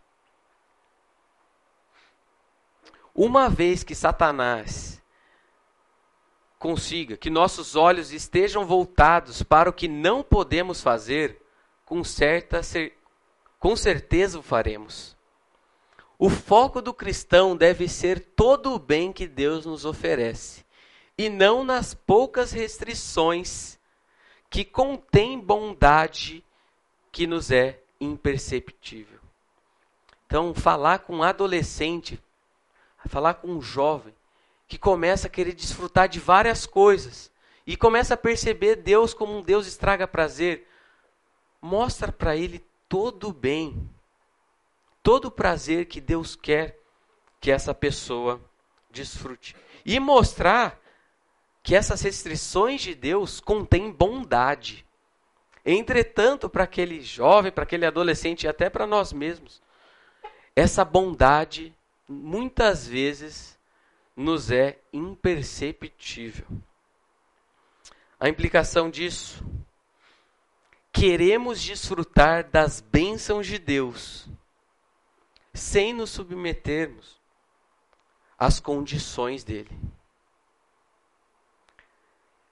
[3.12, 5.02] Uma vez que Satanás
[6.64, 11.42] consiga que nossos olhos estejam voltados para o que não podemos fazer,
[11.84, 12.62] com, certa,
[13.58, 15.14] com certeza o faremos.
[16.18, 20.64] O foco do cristão deve ser todo o bem que Deus nos oferece,
[21.18, 23.78] e não nas poucas restrições
[24.48, 26.42] que contém bondade
[27.12, 29.20] que nos é imperceptível.
[30.24, 32.18] Então, falar com um adolescente,
[33.06, 34.14] falar com um jovem
[34.66, 37.30] que começa a querer desfrutar de várias coisas
[37.66, 40.66] e começa a perceber Deus como um Deus estraga prazer,
[41.60, 43.88] mostra para ele todo o bem,
[45.02, 46.78] todo o prazer que Deus quer
[47.40, 48.40] que essa pessoa
[48.90, 49.54] desfrute.
[49.84, 50.80] E mostrar
[51.62, 54.86] que essas restrições de Deus contêm bondade.
[55.64, 59.62] Entretanto, para aquele jovem, para aquele adolescente e até para nós mesmos,
[60.54, 61.74] essa bondade
[62.06, 63.53] muitas vezes
[64.16, 66.46] nos é imperceptível.
[68.18, 69.44] A implicação disso,
[70.92, 74.28] queremos desfrutar das bênçãos de Deus
[75.52, 77.20] sem nos submetermos
[78.38, 79.70] às condições dele.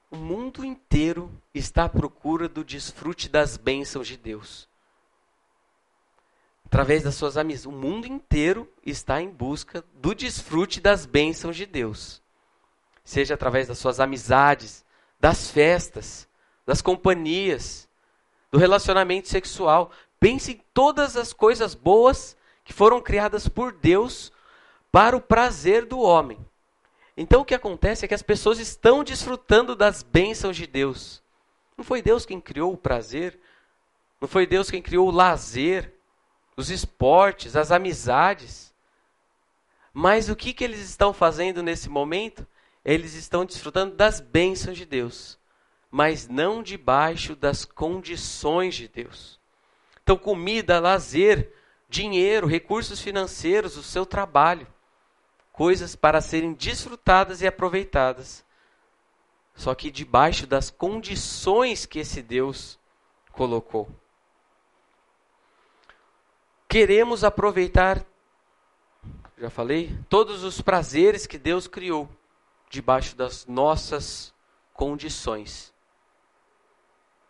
[0.09, 4.69] O mundo inteiro está à procura do desfrute das bênçãos de Deus.
[6.73, 11.67] Através das suas amizades, o mundo inteiro está em busca do desfrute das bênçãos de
[11.67, 12.19] Deus.
[13.03, 14.83] Seja através das suas amizades,
[15.19, 16.27] das festas,
[16.65, 17.87] das companhias,
[18.51, 19.91] do relacionamento sexual.
[20.19, 24.31] Pense em todas as coisas boas que foram criadas por Deus
[24.91, 26.43] para o prazer do homem.
[27.15, 31.21] Então o que acontece é que as pessoas estão desfrutando das bênçãos de Deus.
[31.77, 33.39] Não foi Deus quem criou o prazer,
[34.19, 35.93] não foi Deus quem criou o lazer,
[36.55, 38.73] os esportes, as amizades.
[39.93, 42.45] Mas o que, que eles estão fazendo nesse momento?
[42.83, 45.39] Eles estão desfrutando das bênçãos de Deus,
[45.89, 49.39] mas não debaixo das condições de Deus.
[50.01, 51.53] Então, comida, lazer,
[51.87, 54.67] dinheiro, recursos financeiros, o seu trabalho
[55.53, 58.43] coisas para serem desfrutadas e aproveitadas.
[59.55, 62.79] Só que debaixo das condições que esse Deus
[63.31, 63.87] colocou.
[66.73, 68.03] Queremos aproveitar,
[69.37, 72.09] já falei, todos os prazeres que Deus criou
[72.67, 74.33] debaixo das nossas
[74.73, 75.71] condições.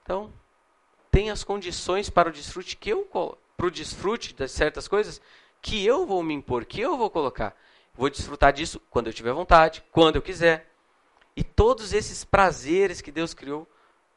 [0.01, 0.31] Então,
[1.11, 3.05] tem as condições para o desfrute que eu
[3.57, 5.21] para o desfrute de certas coisas
[5.61, 7.53] que eu vou me impor, que eu vou colocar.
[7.93, 10.71] Vou desfrutar disso quando eu tiver vontade, quando eu quiser.
[11.35, 13.67] E todos esses prazeres que Deus criou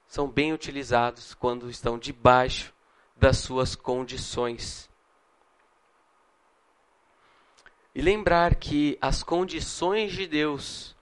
[0.06, 2.72] são bem utilizados quando estão debaixo
[3.16, 4.88] das suas condições.
[7.96, 10.94] E lembrar que as condições de Deus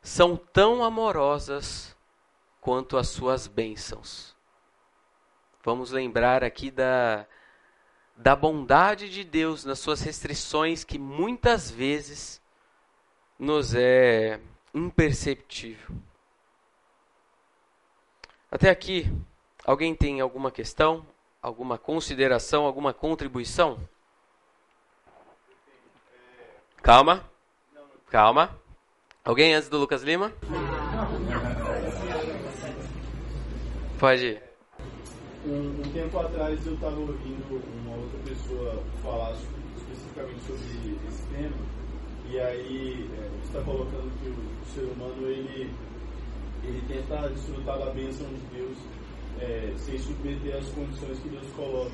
[0.00, 1.94] são tão amorosas
[2.62, 4.34] quanto as suas bênçãos.
[5.62, 7.26] Vamos lembrar aqui da
[8.16, 12.40] da bondade de Deus nas suas restrições que muitas vezes
[13.38, 14.40] nos é
[14.72, 15.94] imperceptível.
[18.50, 19.12] Até aqui,
[19.62, 21.06] alguém tem alguma questão,
[21.42, 23.78] alguma consideração, alguma contribuição?
[26.82, 27.22] Calma.
[28.10, 28.50] Calma.
[29.22, 30.32] Alguém antes do Lucas Lima?
[33.98, 34.42] Pode ir.
[35.46, 41.56] Um, um tempo atrás eu estava ouvindo uma outra pessoa falar especificamente sobre esse tema,
[42.30, 45.74] e aí é, você está colocando que o, o, ser humano ele,
[46.64, 48.78] ele tenta desfrutar da bênção de Deus
[49.40, 51.92] é, sem submeter às condições que Deus coloca.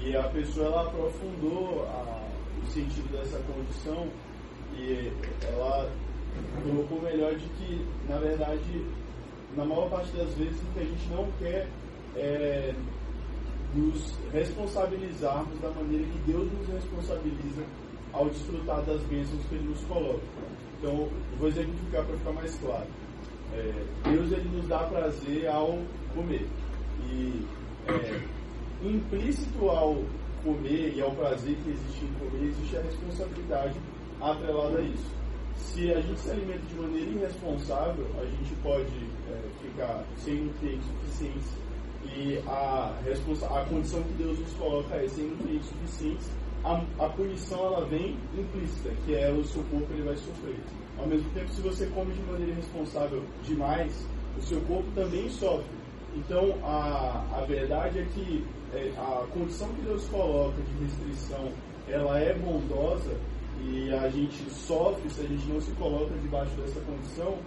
[0.00, 2.23] E a pessoa ela aprofundou a,
[2.64, 4.08] o sentido dessa condição
[4.76, 5.12] e
[5.46, 5.90] ela
[6.62, 8.84] colocou melhor de que, na verdade,
[9.56, 11.68] na maior parte das vezes o que a gente não quer
[12.16, 12.74] é,
[13.74, 17.64] nos responsabilizarmos da maneira que Deus nos responsabiliza
[18.12, 20.22] ao desfrutar das bênçãos que Ele nos coloca.
[20.78, 21.08] Então,
[21.38, 22.86] vou exemplificar para ficar mais claro.
[23.52, 23.72] É,
[24.10, 25.78] Deus ele nos dá prazer ao
[26.14, 26.46] comer.
[27.08, 27.46] E
[27.86, 28.20] é,
[28.82, 30.02] implícito ao
[30.44, 33.74] comer e ao prazer que existe em comer, existe a responsabilidade
[34.20, 35.14] atrelada a isso.
[35.56, 38.94] Se a gente se alimenta de maneira irresponsável, a gente pode
[39.30, 41.64] é, ficar sem nutrientes suficientes
[42.04, 42.92] e a,
[43.50, 46.28] a condição que Deus nos coloca é sem nutrientes suficientes,
[46.62, 50.56] a, a punição ela vem implícita, que é o seu corpo ele vai sofrer.
[50.98, 54.06] Ao mesmo tempo, se você come de maneira irresponsável demais,
[54.38, 55.83] o seu corpo também sofre.
[56.16, 61.50] Então, a, a verdade é que é, a condição que Deus coloca de restrição,
[61.88, 63.16] ela é bondosa
[63.62, 67.38] e a gente sofre se a gente não se coloca debaixo dessa condição.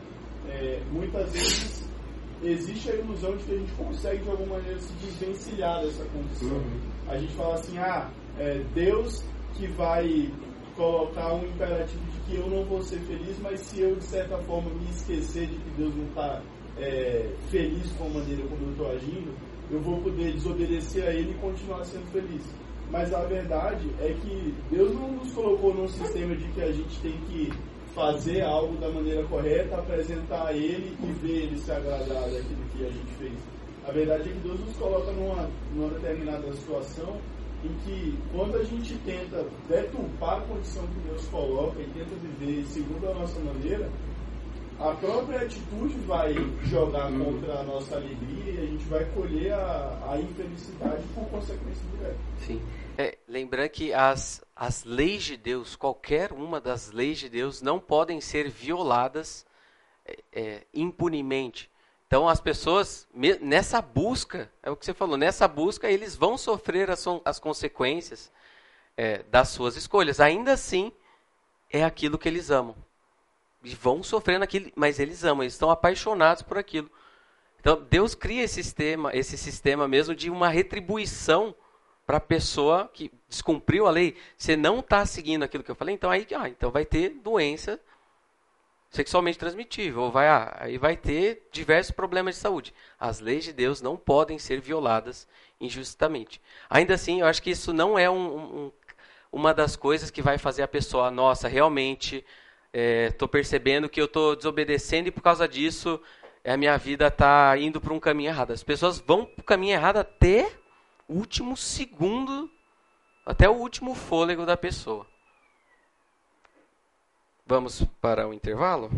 [0.50, 1.88] É, muitas vezes
[2.44, 6.58] existe a ilusão de que a gente consegue de alguma maneira se desvencilhar dessa condição.
[6.58, 6.80] Uhum.
[7.08, 9.24] A gente fala assim, ah, é Deus
[9.56, 10.32] que vai
[10.76, 14.38] colocar um imperativo de que eu não vou ser feliz, mas se eu de certa
[14.40, 16.42] forma me esquecer de que Deus não está
[16.80, 19.34] é, feliz com a maneira como eu estou agindo,
[19.70, 22.44] eu vou poder desobedecer a Ele e continuar sendo feliz.
[22.90, 27.00] Mas a verdade é que Deus não nos colocou num sistema de que a gente
[27.02, 27.52] tem que
[27.94, 32.86] fazer algo da maneira correta, apresentar a Ele e ver Ele se agradar daquilo que
[32.86, 33.34] a gente fez.
[33.88, 37.18] A verdade é que Deus nos coloca numa, numa determinada situação
[37.64, 42.66] em que quando a gente tenta deturpar a condição que Deus coloca e tenta viver
[42.66, 43.90] segundo a nossa maneira,
[44.80, 50.12] a própria atitude vai jogar contra a nossa alegria e a gente vai colher a,
[50.12, 52.18] a infelicidade por consequência direta.
[52.46, 52.62] Sim.
[52.96, 57.80] É, lembrando que as, as leis de Deus, qualquer uma das leis de Deus, não
[57.80, 59.46] podem ser violadas
[60.06, 61.72] é, é, impunemente.
[62.06, 63.08] Então as pessoas,
[63.42, 68.32] nessa busca, é o que você falou, nessa busca eles vão sofrer as, as consequências
[68.96, 70.20] é, das suas escolhas.
[70.20, 70.92] Ainda assim,
[71.70, 72.76] é aquilo que eles amam
[73.74, 76.90] vão sofrendo aquilo, mas eles amam, eles estão apaixonados por aquilo.
[77.60, 81.56] Então Deus cria esse sistema, esse sistema mesmo de uma retribuição
[82.06, 84.16] para a pessoa que descumpriu a lei.
[84.38, 87.80] Você não está seguindo aquilo que eu falei, então aí ah, então vai ter doença
[88.90, 92.74] sexualmente transmitível, ou vai, ah, aí vai ter diversos problemas de saúde.
[93.00, 95.28] As leis de Deus não podem ser violadas
[95.60, 96.42] injustamente.
[96.70, 98.72] Ainda assim, eu acho que isso não é um, um,
[99.32, 102.26] uma das coisas que vai fazer a pessoa, nossa, realmente
[102.74, 106.02] estou é, percebendo que eu estou desobedecendo e por causa disso
[106.46, 108.52] a minha vida está indo para um caminho errado.
[108.52, 110.52] As pessoas vão para o caminho errado até
[111.08, 112.50] o último segundo,
[113.26, 115.06] até o último fôlego da pessoa.
[117.46, 118.90] Vamos para o intervalo?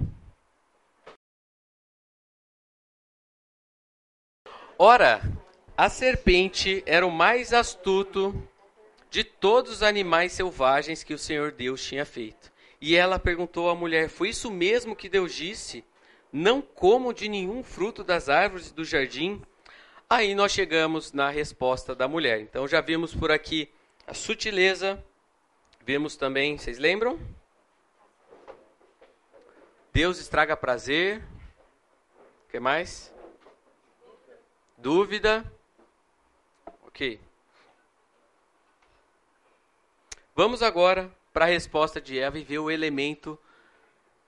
[4.78, 5.22] Ora,
[5.76, 8.48] a serpente era o mais astuto
[9.10, 12.49] de todos os animais selvagens que o Senhor Deus tinha feito.
[12.82, 15.84] E ela perguntou à mulher: Foi isso mesmo que Deus disse?
[16.32, 19.42] Não como de nenhum fruto das árvores do jardim?
[20.10, 22.40] Aí nós chegamos na resposta da mulher.
[22.40, 23.70] Então já vimos por aqui
[24.08, 25.04] a sutileza,
[25.86, 27.20] vimos também, vocês lembram?
[29.92, 31.22] Deus estraga prazer.
[32.48, 33.14] O que mais?
[34.78, 35.44] Dúvida.
[36.86, 37.20] Ok.
[40.36, 43.40] Vamos agora para a resposta de Eva e ver o elemento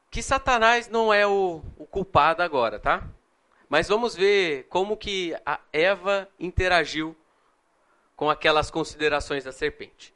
[0.09, 3.07] que Satanás não é o, o, culpado agora, tá?
[3.69, 7.15] Mas vamos ver como que a Eva interagiu
[8.15, 10.13] com aquelas considerações da serpente.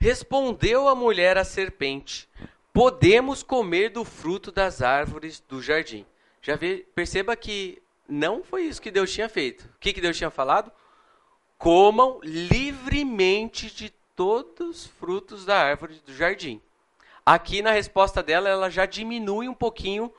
[0.00, 2.28] Respondeu a mulher à serpente:
[2.72, 6.06] Podemos comer do fruto das árvores do jardim.
[6.40, 9.62] Já vê, perceba que não foi isso que Deus tinha feito.
[9.64, 10.72] O que, que Deus tinha falado?
[11.58, 16.60] Comam livremente de todos os frutos da árvore do jardim.
[17.24, 20.12] Aqui na resposta dela, ela já diminui um pouquinho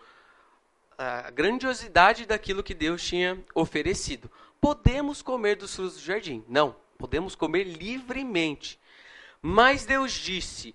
[0.98, 4.30] a grandiosidade daquilo que Deus tinha oferecido.
[4.62, 6.44] Podemos comer dos frutos do jardim?
[6.48, 8.80] Não, podemos comer livremente.
[9.42, 10.74] Mas Deus disse: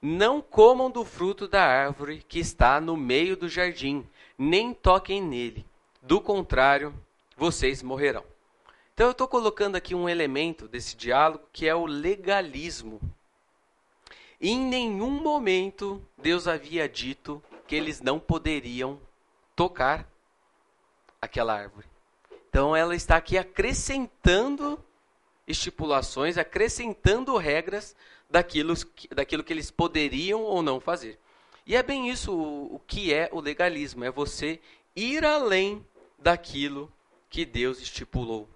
[0.00, 4.06] Não comam do fruto da árvore que está no meio do jardim,
[4.36, 5.64] nem toquem nele.
[6.02, 6.94] Do contrário,
[7.36, 8.31] vocês morrerão.
[9.02, 13.00] Então eu estou colocando aqui um elemento desse diálogo que é o legalismo.
[14.40, 19.00] Em nenhum momento Deus havia dito que eles não poderiam
[19.56, 20.08] tocar
[21.20, 21.88] aquela árvore.
[22.48, 24.78] Então ela está aqui acrescentando
[25.48, 27.96] estipulações, acrescentando regras
[28.30, 28.74] daquilo,
[29.10, 31.18] daquilo que eles poderiam ou não fazer.
[31.66, 34.60] E é bem isso o, o que é o legalismo: é você
[34.94, 35.84] ir além
[36.20, 36.88] daquilo
[37.28, 38.48] que Deus estipulou.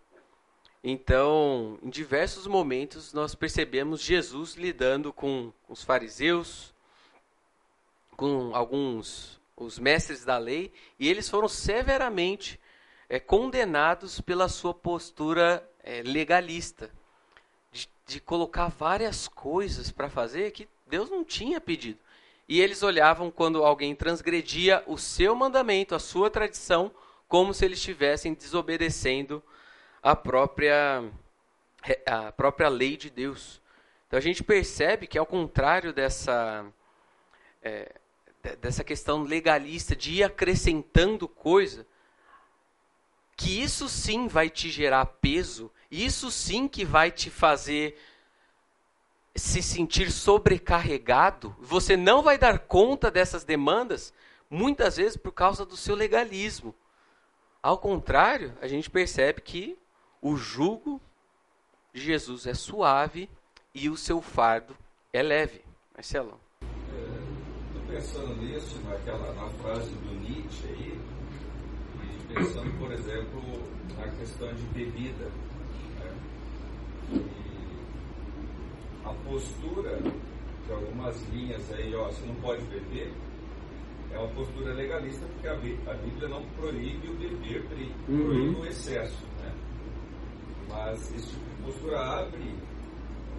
[0.88, 6.72] Então, em diversos momentos, nós percebemos Jesus lidando com os fariseus,
[8.16, 12.60] com alguns os mestres da lei, e eles foram severamente
[13.08, 16.88] é, condenados pela sua postura é, legalista,
[17.72, 21.98] de, de colocar várias coisas para fazer que Deus não tinha pedido.
[22.48, 26.92] E eles olhavam quando alguém transgredia o seu mandamento, a sua tradição,
[27.26, 29.42] como se eles estivessem desobedecendo
[30.06, 31.10] a própria,
[32.06, 33.60] a própria lei de Deus.
[34.06, 36.64] Então a gente percebe que, ao contrário dessa,
[37.60, 37.92] é,
[38.60, 41.84] dessa questão legalista de ir acrescentando coisa,
[43.36, 47.98] que isso sim vai te gerar peso, isso sim que vai te fazer
[49.34, 54.14] se sentir sobrecarregado, você não vai dar conta dessas demandas,
[54.48, 56.72] muitas vezes por causa do seu legalismo.
[57.60, 59.76] Ao contrário, a gente percebe que
[60.20, 61.00] o jugo
[61.92, 63.28] de Jesus é suave
[63.74, 64.76] e o seu fardo
[65.12, 65.62] é leve.
[65.94, 66.38] Marcelo.
[66.60, 71.00] Estou é, pensando nisso, naquela, na frase do Nietzsche aí,
[72.02, 73.42] e pensando, por exemplo,
[73.96, 75.24] na questão de bebida.
[75.24, 75.36] Né?
[79.04, 79.98] a postura
[80.66, 83.12] de algumas linhas aí, ó, você não pode beber,
[84.12, 85.54] é uma postura legalista, porque a
[85.94, 87.64] Bíblia não proíbe o beber,
[88.08, 88.24] uhum.
[88.24, 88.60] proíbe uhum.
[88.60, 89.24] o excesso.
[90.76, 92.54] Mas esse tipo de postura abre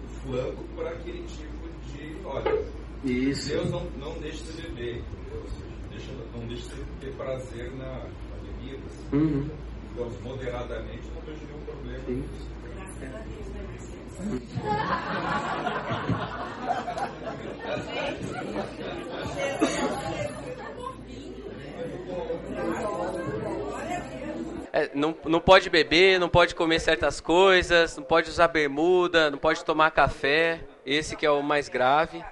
[0.02, 2.64] o flanco para aquele tipo de, olha,
[3.04, 3.50] Isso.
[3.50, 5.40] Deus não, não deixa você beber, entendeu?
[5.40, 8.82] Ou seja, deixa, não deixa você ter prazer na, na bebida.
[8.86, 9.16] Assim.
[9.16, 9.48] Uhum.
[9.92, 12.16] Então, moderadamente, não vejo nenhum problema Sim.
[12.16, 12.50] nisso.
[12.74, 13.62] Graças a Deus, né,
[24.78, 29.38] é, não, não pode beber, não pode comer certas coisas, não pode usar bermuda, não
[29.38, 30.60] pode tomar café.
[30.86, 32.24] Esse que é o mais grave.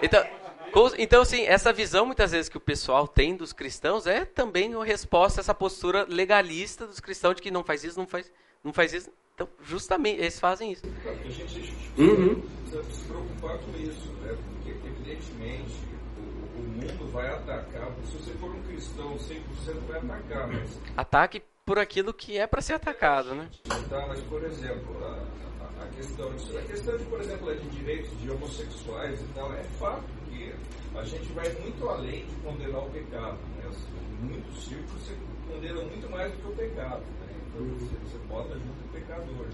[0.00, 0.24] Então,
[0.98, 4.84] então, assim, essa visão muitas vezes que o pessoal tem dos cristãos é também uma
[4.84, 8.30] resposta a essa postura legalista dos cristãos de que não faz isso, não faz,
[8.62, 9.10] não faz isso.
[9.34, 10.84] Então, justamente, eles fazem isso.
[11.04, 12.40] A gente uhum.
[12.40, 14.36] precisa se preocupar com isso, né?
[14.62, 15.93] Porque, evidentemente,
[16.84, 17.88] mundo vai atacar.
[18.04, 19.42] Se você for um cristão 100%
[19.88, 20.48] vai atacar.
[20.48, 20.80] Mas...
[20.96, 23.48] Ataque por aquilo que é para ser atacado, né?
[23.88, 25.24] Tá, mas, por exemplo, a,
[25.80, 29.62] a, a questão, a questão de, por exemplo, de direitos de homossexuais e tal, é
[29.78, 30.04] fato
[30.94, 33.38] a gente vai muito além de condenar o pecado.
[33.56, 33.68] Né?
[33.68, 35.16] Assim, muitos círculos você
[35.48, 37.00] condena muito mais do que o pecado.
[37.00, 37.36] Né?
[37.48, 39.46] Então você, você bota junto o pecador.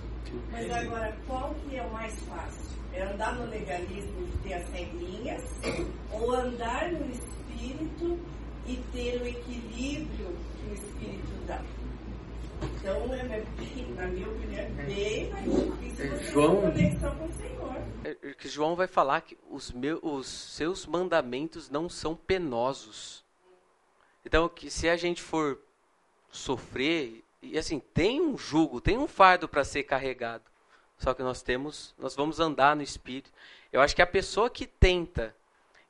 [0.51, 2.80] Mas agora, qual que é o mais fácil?
[2.93, 5.43] É andar no legalismo de ter as regrinhas
[6.13, 8.19] ou andar no espírito
[8.67, 11.63] e ter o equilíbrio que o espírito dá?
[12.63, 13.45] Então, é,
[13.97, 17.77] na minha opinião, é bem mais difícil você João, ter conexão com o Senhor.
[18.05, 23.25] É, é, que João vai falar que os, meus, os seus mandamentos não são penosos.
[24.25, 25.59] Então, que se a gente for
[26.31, 30.50] sofrer, e assim, tem um jugo, tem um fardo para ser carregado.
[31.01, 33.33] Só que nós temos, nós vamos andar no Espírito.
[33.73, 35.35] Eu acho que a pessoa que tenta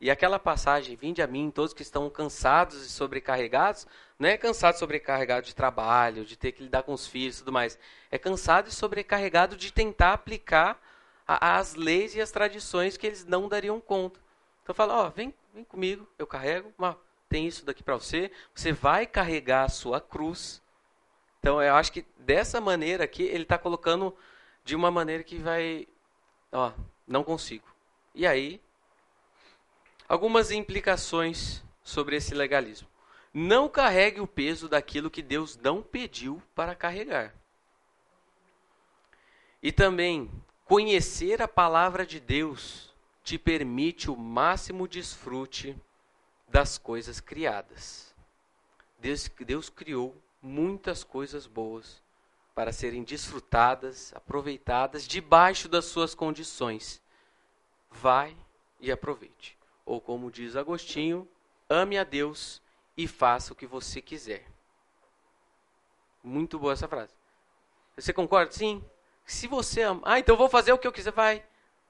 [0.01, 3.87] e aquela passagem, vinde a mim, todos que estão cansados e sobrecarregados,
[4.19, 7.39] não é cansado e sobrecarregado de trabalho, de ter que lidar com os filhos e
[7.41, 7.79] tudo mais.
[8.11, 10.81] É cansado e sobrecarregado de tentar aplicar
[11.27, 14.19] a, as leis e as tradições que eles não dariam conta.
[14.63, 16.95] Então fala, ó, vem, vem comigo, eu carrego, ó,
[17.29, 20.63] tem isso daqui para você, você vai carregar a sua cruz.
[21.41, 24.17] Então eu acho que dessa maneira aqui, ele está colocando
[24.65, 25.87] de uma maneira que vai,
[26.53, 26.73] ó,
[27.07, 27.67] não consigo.
[28.15, 28.61] E aí
[30.11, 32.89] Algumas implicações sobre esse legalismo.
[33.33, 37.33] Não carregue o peso daquilo que Deus não pediu para carregar.
[39.63, 40.29] E também,
[40.65, 42.93] conhecer a palavra de Deus
[43.23, 45.77] te permite o máximo desfrute
[46.49, 48.13] das coisas criadas.
[48.99, 52.03] Deus, Deus criou muitas coisas boas
[52.61, 57.01] para serem desfrutadas, aproveitadas debaixo das suas condições.
[57.91, 58.37] Vai
[58.79, 59.57] e aproveite.
[59.87, 61.27] Ou como diz Agostinho,
[61.71, 62.61] ame a Deus
[62.99, 64.47] e faça o que você quiser.
[66.23, 67.15] Muito boa essa frase.
[67.97, 68.53] Você concorda?
[68.53, 68.85] Sim.
[69.25, 71.43] Se você ama, ah, então vou fazer o que eu quiser, vai.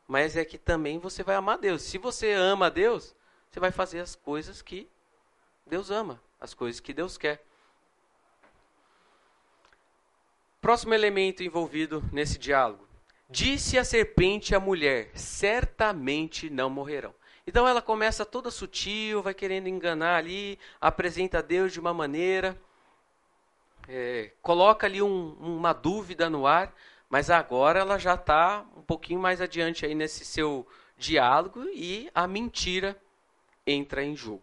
[0.07, 1.83] Mas é que também você vai amar Deus.
[1.83, 3.13] Se você ama a Deus,
[3.51, 4.89] você vai fazer as coisas que
[5.67, 7.45] Deus ama, as coisas que Deus quer.
[10.61, 12.87] Próximo elemento envolvido nesse diálogo.
[13.29, 17.15] Disse a serpente à mulher: certamente não morrerão.
[17.47, 22.61] Então ela começa toda sutil, vai querendo enganar ali, apresenta Deus de uma maneira,
[23.89, 26.75] é, coloca ali um, uma dúvida no ar,
[27.09, 32.27] mas agora ela já está um pouquinho mais adiante aí nesse seu diálogo e a
[32.27, 33.01] mentira
[33.67, 34.43] entra em jogo.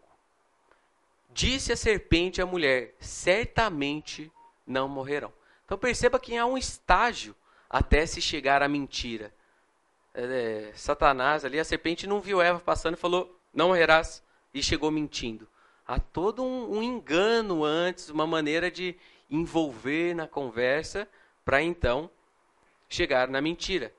[1.29, 4.31] Disse a serpente à mulher: certamente
[4.65, 5.31] não morrerão.
[5.67, 7.35] Então perceba que há um estágio
[7.69, 9.33] até se chegar à mentira.
[10.13, 14.89] É, Satanás ali, a serpente não viu Eva passando e falou: não morrerás, e chegou
[14.89, 15.45] mentindo.
[15.85, 18.95] Há todo um, um engano antes, uma maneira de
[19.29, 21.05] envolver na conversa
[21.43, 22.09] para então
[22.87, 23.93] chegar na mentira.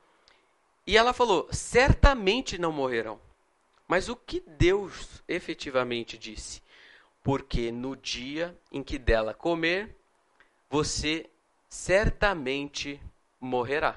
[0.86, 3.20] E ela falou: certamente não morrerão.
[3.86, 6.62] Mas o que Deus efetivamente disse?
[7.22, 9.94] Porque no dia em que dela comer,
[10.70, 11.28] você
[11.68, 13.00] certamente
[13.40, 13.96] morrerá.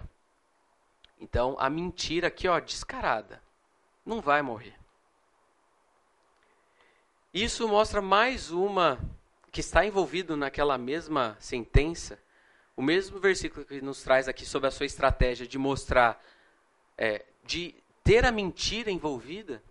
[1.20, 3.42] Então, a mentira aqui, ó, descarada.
[4.06, 4.76] Não vai morrer.
[7.34, 9.00] Isso mostra mais uma
[9.52, 12.20] que está envolvido naquela mesma sentença,
[12.76, 16.22] o mesmo versículo que nos traz aqui sobre a sua estratégia de mostrar,
[16.98, 19.62] é, de ter a mentira envolvida,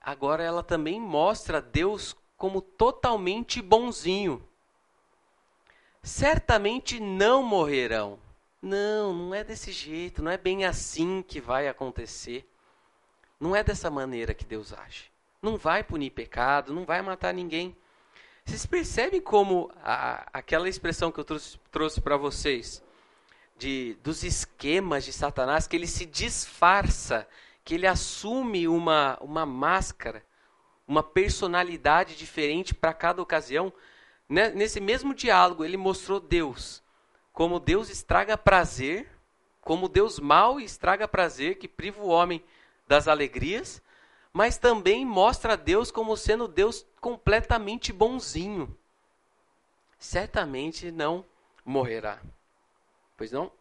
[0.00, 4.46] agora ela também mostra Deus como totalmente bonzinho.
[6.08, 8.18] Certamente não morrerão.
[8.62, 12.48] Não, não é desse jeito, não é bem assim que vai acontecer.
[13.38, 15.12] Não é dessa maneira que Deus age.
[15.42, 17.76] Não vai punir pecado, não vai matar ninguém.
[18.42, 22.82] Vocês percebem como a, aquela expressão que eu trouxe, trouxe para vocês,
[23.58, 27.28] de, dos esquemas de Satanás, que ele se disfarça,
[27.62, 30.24] que ele assume uma, uma máscara,
[30.86, 33.70] uma personalidade diferente para cada ocasião.
[34.28, 36.82] Né, nesse mesmo diálogo, ele mostrou Deus
[37.38, 39.08] como Deus estraga prazer,
[39.60, 42.42] como Deus mal estraga prazer, que priva o homem
[42.84, 43.80] das alegrias,
[44.32, 48.76] mas também mostra Deus como sendo Deus completamente bonzinho.
[50.00, 51.24] Certamente não
[51.64, 52.20] morrerá.
[53.16, 53.52] Pois não?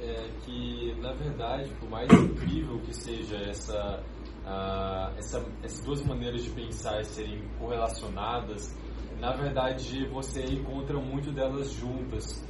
[0.00, 4.02] É que, na verdade, por mais incrível que seja essa,
[4.44, 8.74] uh, essa, essas duas maneiras de pensar serem correlacionadas,
[9.20, 12.44] na verdade você encontra muito delas juntas.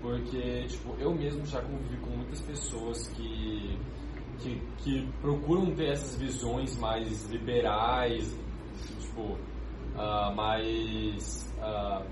[0.00, 3.78] Porque, tipo, eu mesmo já convivi com muitas pessoas que,
[4.38, 8.38] que, que procuram ter essas visões mais liberais,
[9.00, 11.52] tipo, uh, mais.
[11.58, 12.04] Uh,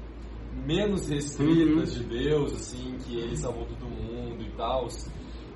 [0.66, 2.02] menos restritas uhum.
[2.02, 4.88] de Deus, assim, que ele salvou todo mundo e tal.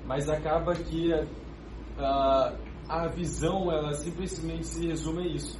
[0.05, 2.57] Mas acaba que uh,
[2.87, 5.59] a visão, ela simplesmente se resume a isso.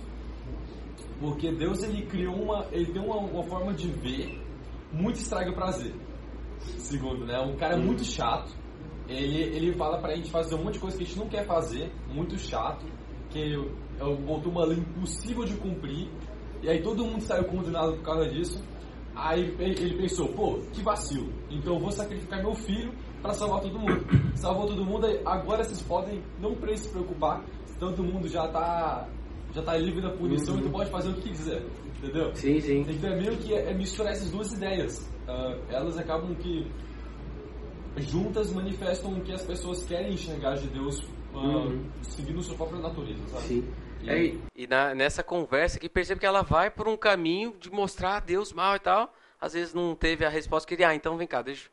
[1.19, 2.65] Porque Deus, ele criou uma.
[2.71, 4.41] Ele tem uma, uma forma de ver
[4.91, 5.93] muito estraga prazer
[6.77, 7.39] segundo, né?
[7.39, 8.51] Um cara muito chato.
[9.07, 11.45] Ele, ele fala pra gente fazer um monte de coisa que a gente não quer
[11.45, 12.85] fazer, muito chato,
[13.29, 13.55] que
[14.25, 16.07] botou uma lei impossível de cumprir,
[16.61, 18.63] e aí todo mundo saiu condenado por causa disso.
[19.15, 23.79] Aí ele pensou, pô, que vacilo, então eu vou sacrificar meu filho para salvar todo
[23.79, 24.05] mundo.
[24.35, 27.43] Salvou todo mundo, agora vocês podem não precisam se preocupar,
[27.79, 29.09] todo mundo já tá
[29.53, 30.61] já tá livre da punição uhum.
[30.61, 31.63] e tu pode fazer o que quiser,
[31.97, 32.33] entendeu?
[32.35, 32.85] Sim, sim.
[32.87, 34.99] Então é meio que é, é misturar essas duas ideias.
[35.27, 36.69] Uh, elas acabam que
[37.97, 40.99] juntas manifestam o que as pessoas querem enxergar de Deus
[41.33, 41.89] uh, uhum.
[42.01, 43.43] seguindo sua própria natureza, sabe?
[43.43, 43.73] Sim.
[44.01, 47.69] E, é, e na, nessa conversa que percebe que ela vai por um caminho de
[47.69, 49.13] mostrar Deus mal e tal.
[49.41, 50.89] Às vezes não teve a resposta que queria.
[50.89, 51.69] Ah, então vem cá, deixa.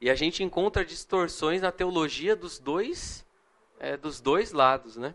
[0.00, 3.26] E a gente encontra distorções na teologia dos dois,
[3.80, 5.14] é, dos dois lados, né?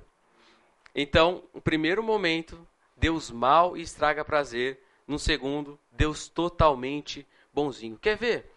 [0.96, 4.82] Então, no primeiro momento, Deus mal e estraga prazer.
[5.08, 7.98] No segundo, Deus totalmente bonzinho.
[7.98, 8.52] Quer ver?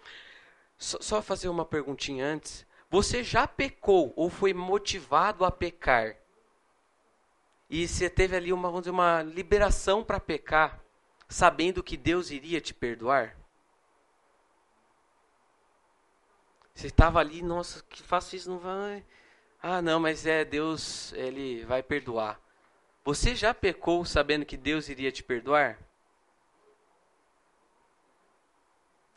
[0.79, 2.67] Só, só fazer uma perguntinha antes.
[2.91, 6.17] Você já pecou ou foi motivado a pecar?
[7.69, 10.81] E você teve ali uma, dizer, uma liberação para pecar,
[11.29, 13.37] sabendo que Deus iria te perdoar?
[16.73, 19.05] Você estava ali, nossa, que faço isso, não vai.
[19.69, 22.39] Ah, não, mas é Deus, ele vai perdoar.
[23.05, 25.77] Você já pecou sabendo que Deus iria te perdoar?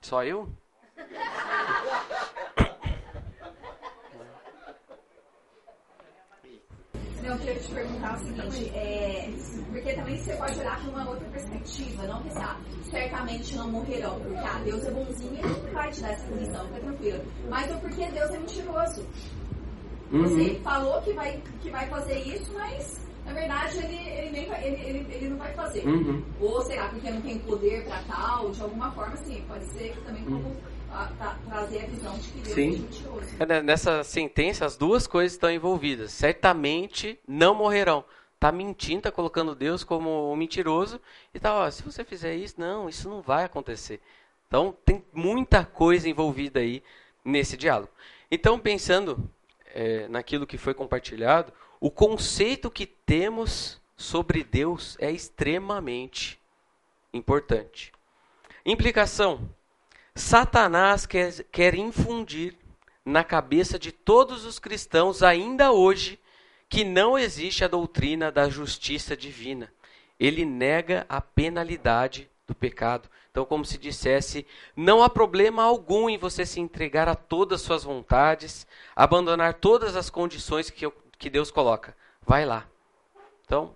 [0.02, 0.50] Só eu?
[7.22, 9.30] Não, eu queria te perguntar o seguinte, é,
[9.72, 14.40] porque também você pode olhar para uma outra perspectiva, não pensar, certamente não morrerão, porque
[14.40, 17.24] ah, Deus é bonzinho e ele vai te dar essa punição, fica tranquilo.
[17.48, 19.08] Mas é porque Deus é mentiroso.
[20.12, 20.24] Uhum.
[20.24, 24.66] Você falou que vai, que vai fazer isso, mas na verdade ele, ele, nem vai,
[24.66, 25.86] ele, ele, ele não vai fazer.
[25.88, 26.24] Uhum.
[26.40, 30.02] Ou será porque não tem poder para tal, de alguma forma, sim, pode ser que
[30.02, 30.38] também como.
[30.38, 30.56] Uhum.
[30.92, 32.68] A, a, trazer a visão de que Deus Sim.
[32.68, 33.28] é mentiroso.
[33.40, 36.12] É, né, nessa sentença, as duas coisas estão envolvidas.
[36.12, 38.04] Certamente não morrerão.
[38.40, 41.00] tá mentindo, tá colocando Deus como um mentiroso
[41.32, 44.02] e tá, ó, se você fizer isso, não, isso não vai acontecer.
[44.48, 46.82] Então tem muita coisa envolvida aí
[47.24, 47.92] nesse diálogo.
[48.32, 49.30] Então pensando
[49.74, 56.40] é, naquilo que foi compartilhado, o conceito que temos sobre Deus é extremamente
[57.14, 57.92] importante.
[58.66, 59.50] Implicação:
[60.16, 62.56] Satanás quer, quer infundir
[63.06, 66.20] na cabeça de todos os cristãos ainda hoje
[66.70, 69.74] que não existe a doutrina da justiça divina.
[70.20, 73.10] Ele nega a penalidade do pecado.
[73.32, 77.66] Então, como se dissesse, não há problema algum em você se entregar a todas as
[77.66, 78.66] suas vontades,
[78.96, 81.96] abandonar todas as condições que, eu, que Deus coloca.
[82.26, 82.68] Vai lá.
[83.46, 83.76] Então,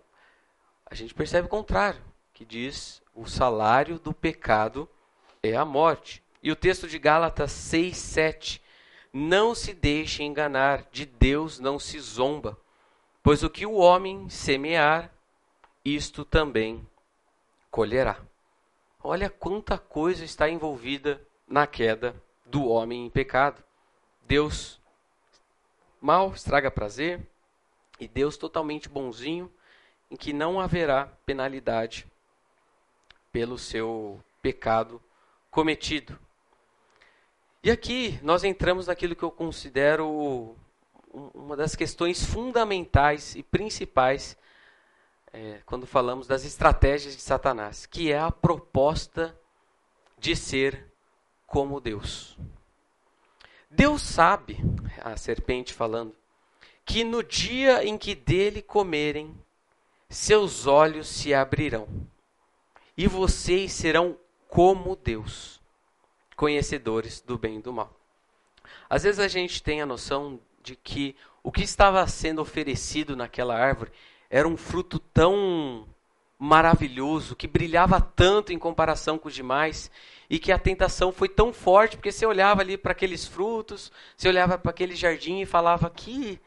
[0.85, 2.01] a gente percebe o contrário,
[2.33, 4.89] que diz o salário do pecado
[5.41, 6.23] é a morte.
[6.41, 8.61] E o texto de Gálatas 6, 7.
[9.11, 12.57] Não se deixe enganar, de Deus não se zomba.
[13.21, 15.11] Pois o que o homem semear,
[15.85, 16.85] isto também
[17.69, 18.17] colherá.
[19.05, 23.61] Olha quanta coisa está envolvida na queda do homem em pecado.
[24.21, 24.79] Deus
[25.99, 27.19] mal estraga prazer
[27.99, 29.51] e Deus totalmente bonzinho,
[30.09, 32.07] em que não haverá penalidade
[33.29, 35.01] pelo seu pecado
[35.51, 36.17] cometido.
[37.61, 40.55] E aqui nós entramos naquilo que eu considero
[41.33, 44.37] uma das questões fundamentais e principais
[45.33, 49.35] é, quando falamos das estratégias de Satanás, que é a proposta
[50.19, 50.85] de ser
[51.47, 52.37] como Deus.
[53.69, 54.59] Deus sabe,
[55.01, 56.15] a serpente falando,
[56.85, 59.35] que no dia em que dele comerem,
[60.07, 61.87] seus olhos se abrirão,
[62.95, 64.15] e vocês serão
[64.47, 65.59] como Deus,
[66.35, 67.91] conhecedores do bem e do mal.
[68.87, 73.57] Às vezes a gente tem a noção de que o que estava sendo oferecido naquela
[73.57, 73.91] árvore
[74.33, 75.87] era um fruto tão
[76.39, 79.91] maravilhoso, que brilhava tanto em comparação com os demais,
[80.27, 84.27] e que a tentação foi tão forte, porque você olhava ali para aqueles frutos, você
[84.27, 86.41] olhava para aquele jardim e falava que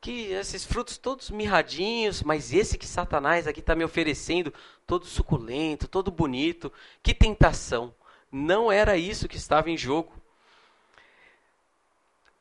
[0.00, 4.54] que esses frutos todos mirradinhos, mas esse que Satanás aqui está me oferecendo,
[4.86, 6.72] todo suculento, todo bonito,
[7.02, 7.92] que tentação.
[8.30, 10.12] Não era isso que estava em jogo.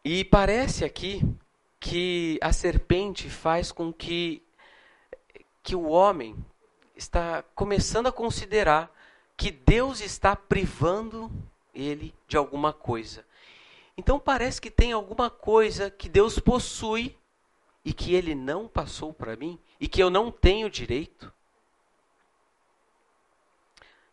[0.04, 1.24] E parece aqui
[1.80, 4.42] que a serpente faz com que,
[5.66, 6.38] que o homem
[6.96, 8.96] está começando a considerar
[9.36, 11.32] que Deus está privando
[11.74, 13.26] ele de alguma coisa.
[13.98, 17.18] Então parece que tem alguma coisa que Deus possui
[17.84, 21.34] e que ele não passou para mim e que eu não tenho direito.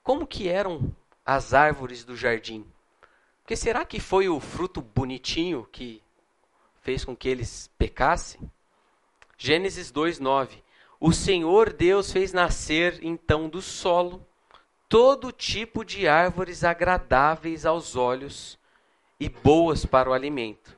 [0.02, 0.90] Como que eram
[1.24, 2.66] as árvores do jardim?
[3.42, 6.02] Porque será que foi o fruto bonitinho que
[6.80, 8.50] fez com que eles pecassem?
[9.36, 10.62] Gênesis 2:9.
[11.04, 14.24] O Senhor Deus fez nascer então do solo
[14.88, 18.56] todo tipo de árvores agradáveis aos olhos
[19.18, 20.76] e boas para o alimento.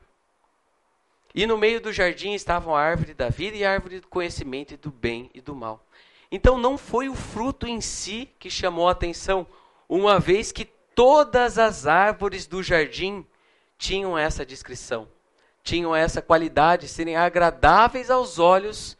[1.35, 4.73] E no meio do jardim estavam a árvore da vida e a árvore do conhecimento
[4.73, 5.85] e do bem e do mal.
[6.31, 9.45] Então não foi o fruto em si que chamou a atenção,
[9.87, 10.65] uma vez que
[10.95, 13.27] Todas as árvores do jardim
[13.77, 15.09] tinham essa descrição,
[15.61, 18.97] tinham essa qualidade, serem agradáveis aos olhos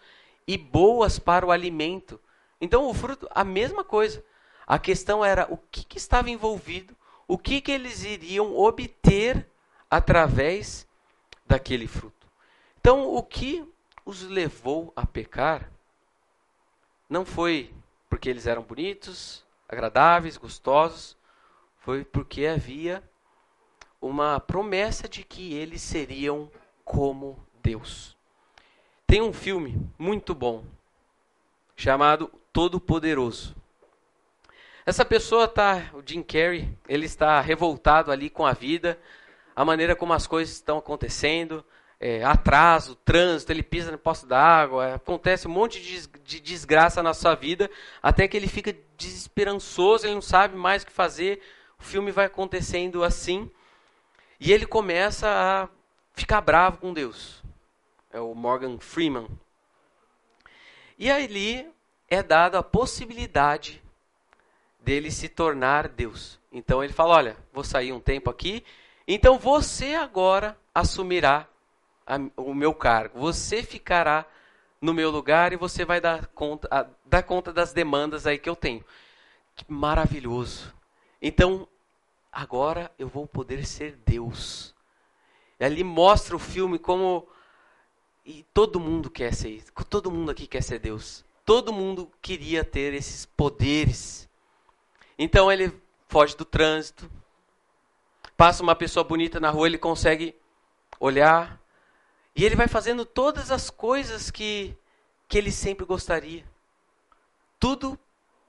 [0.48, 2.20] e boas para o alimento.
[2.60, 4.24] Então, o fruto, a mesma coisa.
[4.68, 6.96] A questão era o que, que estava envolvido,
[7.28, 9.48] o que, que eles iriam obter
[9.90, 10.88] através
[11.46, 12.28] daquele fruto.
[12.80, 13.68] Então, o que
[14.04, 15.72] os levou a pecar
[17.10, 17.74] não foi
[18.10, 21.18] porque eles eram bonitos, agradáveis, gostosos,
[21.80, 23.04] foi porque havia
[24.02, 26.50] uma promessa de que eles seriam
[26.84, 28.15] como Deus.
[29.08, 30.64] Tem um filme muito bom
[31.76, 33.56] chamado Todo Poderoso.
[34.86, 39.00] Essa pessoa tá, o Jim Carrey, ele está revoltado ali com a vida,
[39.56, 41.64] a maneira como as coisas estão acontecendo,
[42.00, 47.14] é, atraso, trânsito, ele pisa no poço d'água, acontece um monte de, de desgraça na
[47.14, 47.70] sua vida,
[48.02, 51.42] até que ele fica desesperançoso, ele não sabe mais o que fazer,
[51.80, 53.50] o filme vai acontecendo assim
[54.40, 55.70] e ele começa a
[56.14, 57.45] ficar bravo com Deus.
[58.16, 59.28] É o Morgan Freeman.
[60.98, 61.70] E ali
[62.10, 63.84] é dada a possibilidade
[64.80, 66.40] dele se tornar Deus.
[66.50, 68.64] Então ele fala: Olha, vou sair um tempo aqui,
[69.06, 71.46] então você agora assumirá
[72.08, 73.20] a, o meu cargo.
[73.20, 74.26] Você ficará
[74.80, 78.48] no meu lugar e você vai dar conta, a, dar conta das demandas aí que
[78.48, 78.86] eu tenho.
[79.58, 80.74] Que maravilhoso.
[81.22, 81.68] Então,
[82.32, 84.74] agora eu vou poder ser Deus.
[85.60, 87.28] E ali mostra o filme como
[88.26, 89.64] e todo mundo quer ser.
[89.88, 91.24] Todo mundo aqui quer ser Deus.
[91.46, 94.28] Todo mundo queria ter esses poderes.
[95.18, 95.72] Então ele
[96.08, 97.10] foge do trânsito.
[98.36, 100.36] Passa uma pessoa bonita na rua, ele consegue
[101.00, 101.62] olhar.
[102.36, 104.76] E ele vai fazendo todas as coisas que,
[105.28, 106.44] que ele sempre gostaria.
[107.60, 107.98] Tudo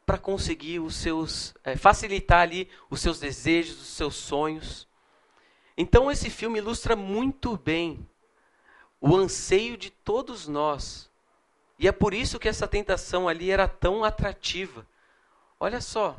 [0.06, 1.54] para conseguir os seus.
[1.62, 4.88] É, facilitar ali os seus desejos, os seus sonhos.
[5.76, 8.08] Então esse filme ilustra muito bem
[9.00, 11.10] o anseio de todos nós.
[11.78, 14.86] E é por isso que essa tentação ali era tão atrativa.
[15.60, 16.18] Olha só,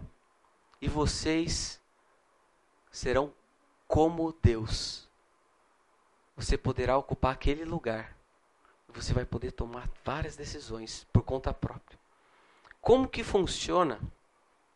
[0.82, 1.82] e vocês
[2.92, 3.34] serão
[3.88, 5.08] como Deus.
[6.36, 8.16] Você poderá ocupar aquele lugar.
[8.90, 11.98] Você vai poder tomar várias decisões por conta própria.
[12.80, 14.00] Como que funciona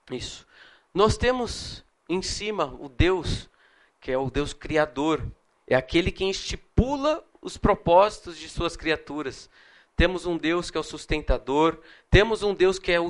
[0.10, 0.46] isso?
[0.94, 3.50] Nós temos em cima o Deus,
[4.00, 5.26] que é o Deus criador,
[5.66, 9.50] é aquele que estipula os propósitos de suas criaturas.
[9.96, 11.80] Temos um Deus que é o sustentador,
[12.10, 13.10] temos um Deus que é o,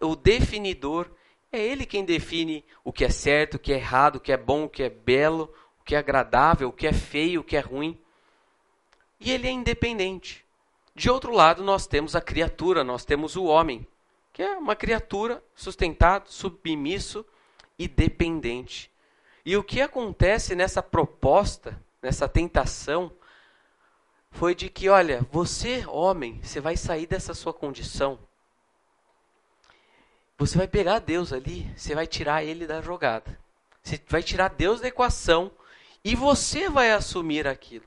[0.00, 1.10] o definidor.
[1.50, 4.36] É Ele quem define o que é certo, o que é errado, o que é
[4.36, 7.56] bom, o que é belo, o que é agradável, o que é feio, o que
[7.56, 7.98] é ruim.
[9.20, 10.44] E Ele é independente.
[10.94, 13.86] De outro lado, nós temos a criatura, nós temos o homem,
[14.32, 17.24] que é uma criatura sustentado, submisso
[17.78, 18.90] e dependente.
[19.44, 23.12] E o que acontece nessa proposta, nessa tentação,
[24.34, 28.18] foi de que, olha, você, homem, você vai sair dessa sua condição.
[30.36, 33.38] Você vai pegar Deus ali, você vai tirar ele da jogada.
[33.80, 35.52] Você vai tirar Deus da equação
[36.02, 37.86] e você vai assumir aquilo.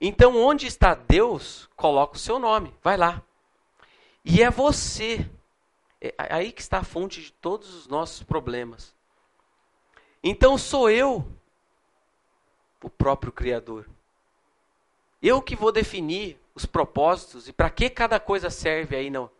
[0.00, 3.22] Então, onde está Deus, coloca o seu nome, vai lá.
[4.24, 5.28] E é você.
[6.00, 8.94] É aí que está a fonte de todos os nossos problemas.
[10.22, 11.30] Então, sou eu
[12.82, 13.86] o próprio Criador.
[15.26, 19.30] Eu que vou definir os propósitos e para que cada coisa serve aí no,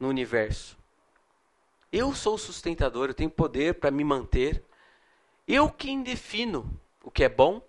[0.00, 0.74] no universo.
[1.92, 4.64] Eu sou o sustentador, eu tenho poder para me manter.
[5.46, 7.60] Eu quem defino o que é bom,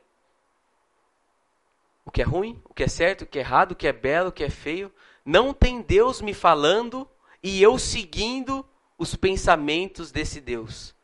[2.06, 3.92] o que é ruim, o que é certo, o que é errado, o que é
[3.92, 4.90] belo, o que é feio.
[5.26, 7.06] Não tem Deus me falando
[7.44, 8.66] e eu seguindo
[8.98, 10.96] os pensamentos desse Deus.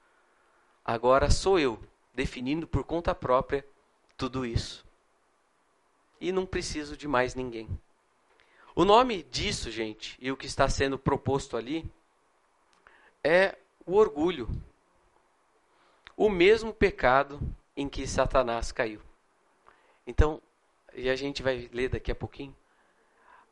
[0.85, 1.77] Agora sou eu
[2.13, 3.67] definindo por conta própria
[4.15, 4.82] tudo isso
[6.23, 7.67] e não preciso de mais ninguém.
[8.73, 11.85] O nome disso, gente, e o que está sendo proposto ali,
[13.21, 14.47] é o orgulho.
[16.15, 17.41] O mesmo pecado
[17.75, 19.01] em que Satanás caiu.
[20.07, 20.41] Então,
[20.93, 22.55] e a gente vai ler daqui a pouquinho.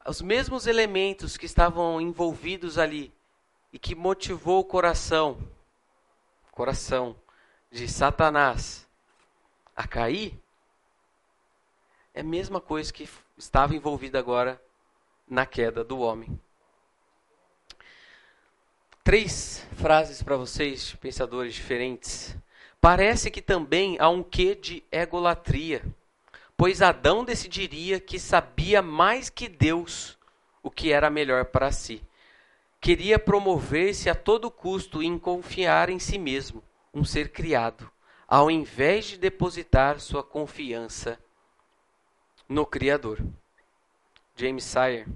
[0.07, 3.13] Os mesmos elementos que estavam envolvidos ali
[3.73, 5.37] e que motivou o coração,
[6.51, 7.17] coração
[7.69, 8.87] de Satanás
[9.75, 10.41] a cair,
[12.13, 13.07] é a mesma coisa que
[13.37, 14.61] estava envolvida agora
[15.27, 16.39] na queda do homem.
[19.03, 22.35] Três frases para vocês, pensadores diferentes.
[22.79, 25.83] Parece que também há um quê de egolatria,
[26.57, 30.17] pois Adão decidiria que sabia mais que Deus
[30.61, 32.03] o que era melhor para si.
[32.79, 37.89] Queria promover-se a todo custo em confiar em si mesmo, um ser criado,
[38.27, 41.17] ao invés de depositar sua confiança
[42.51, 43.17] no Criador.
[44.35, 45.07] James Sire.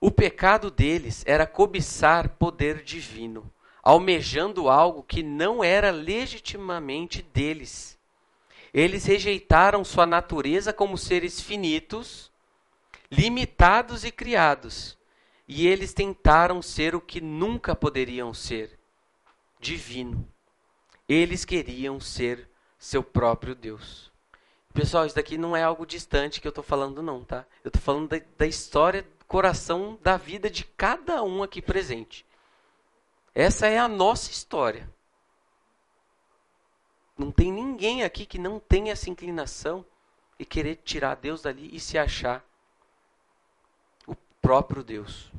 [0.00, 7.98] O pecado deles era cobiçar poder divino, almejando algo que não era legitimamente deles.
[8.72, 12.30] Eles rejeitaram sua natureza como seres finitos,
[13.10, 14.96] limitados e criados,
[15.48, 18.78] e eles tentaram ser o que nunca poderiam ser
[19.58, 20.24] divino.
[21.08, 24.07] Eles queriam ser seu próprio Deus.
[24.78, 27.44] Pessoal, isso daqui não é algo distante que eu estou falando, não, tá?
[27.64, 32.24] Eu estou falando da, da história, coração da vida de cada um aqui presente.
[33.34, 34.88] Essa é a nossa história.
[37.18, 39.84] Não tem ninguém aqui que não tenha essa inclinação
[40.38, 42.44] e querer tirar Deus dali e se achar
[44.06, 45.32] o próprio Deus.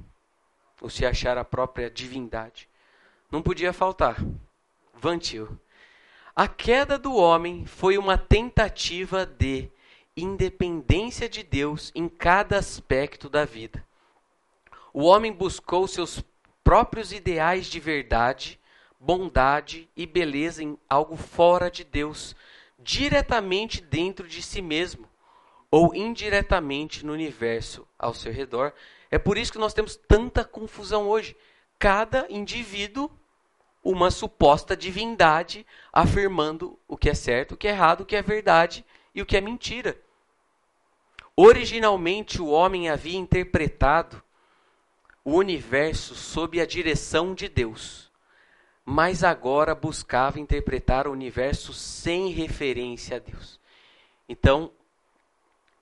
[0.81, 2.67] Ou se achar a própria divindade.
[3.31, 4.17] Não podia faltar.
[4.95, 5.57] Vantil.
[6.39, 9.69] A queda do homem foi uma tentativa de
[10.15, 13.85] independência de Deus em cada aspecto da vida.
[14.93, 16.23] O homem buscou seus
[16.63, 18.57] próprios ideais de verdade,
[18.97, 22.33] bondade e beleza em algo fora de Deus,
[22.79, 25.09] diretamente dentro de si mesmo
[25.69, 28.71] ou indiretamente no universo ao seu redor.
[29.11, 31.35] É por isso que nós temos tanta confusão hoje.
[31.77, 33.11] Cada indivíduo
[33.83, 38.21] uma suposta divindade afirmando o que é certo, o que é errado, o que é
[38.21, 39.99] verdade e o que é mentira.
[41.35, 44.21] Originalmente, o homem havia interpretado
[45.23, 48.11] o universo sob a direção de Deus,
[48.83, 53.59] mas agora buscava interpretar o universo sem referência a Deus.
[54.27, 54.71] Então,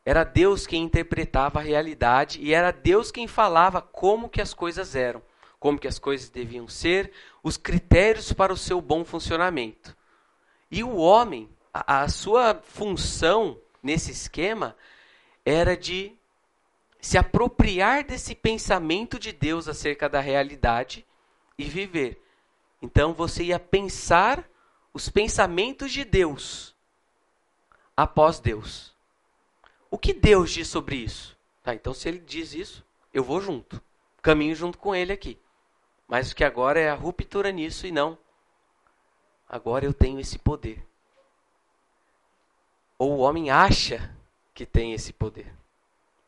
[0.06, 4.96] era Deus quem interpretava a realidade e era Deus quem falava como que as coisas
[4.96, 5.22] eram,
[5.60, 7.12] como que as coisas deviam ser,
[7.44, 9.96] os critérios para o seu bom funcionamento.
[10.70, 14.76] E o homem, a, a sua função nesse esquema
[15.46, 16.14] era de
[17.00, 21.06] se apropriar desse pensamento de Deus acerca da realidade
[21.58, 22.22] e viver.
[22.82, 24.48] Então você ia pensar
[24.94, 26.76] os pensamentos de Deus
[27.96, 28.94] após Deus.
[29.90, 31.38] O que Deus diz sobre isso?
[31.64, 33.82] Tá, então se ele diz isso, eu vou junto.
[34.22, 35.40] Caminho junto com ele aqui.
[36.08, 38.18] Mas o que agora é a ruptura nisso e não.
[39.48, 40.86] Agora eu tenho esse poder.
[42.98, 44.16] Ou o homem acha
[44.54, 45.54] que tem esse poder.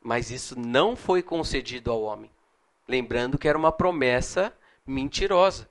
[0.02, 2.30] Mas isso não foi concedido ao homem.
[2.88, 4.54] Lembrando que era uma promessa
[4.86, 5.70] mentirosa.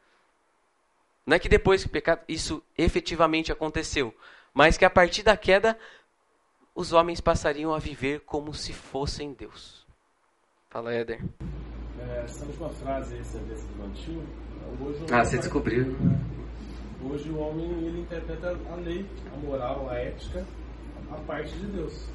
[1.27, 4.15] Não é que depois que o pecado, isso efetivamente aconteceu,
[4.55, 5.79] mas que a partir da queda
[6.75, 9.87] os homens passariam a viver como se fossem Deus.
[10.71, 11.21] Fala, Éder.
[12.29, 14.23] Essa última frase aí, você desmentiu.
[14.81, 15.97] Hoje ah, você descobriu.
[17.03, 20.47] Hoje o homem ele interpreta a lei, a moral, a ética,
[21.11, 22.07] a parte de Deus.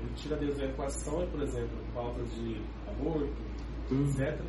[0.00, 3.30] Ele tira Deus da equação, por exemplo, falta de aborto,
[3.92, 4.06] hum.
[4.08, 4.40] etc.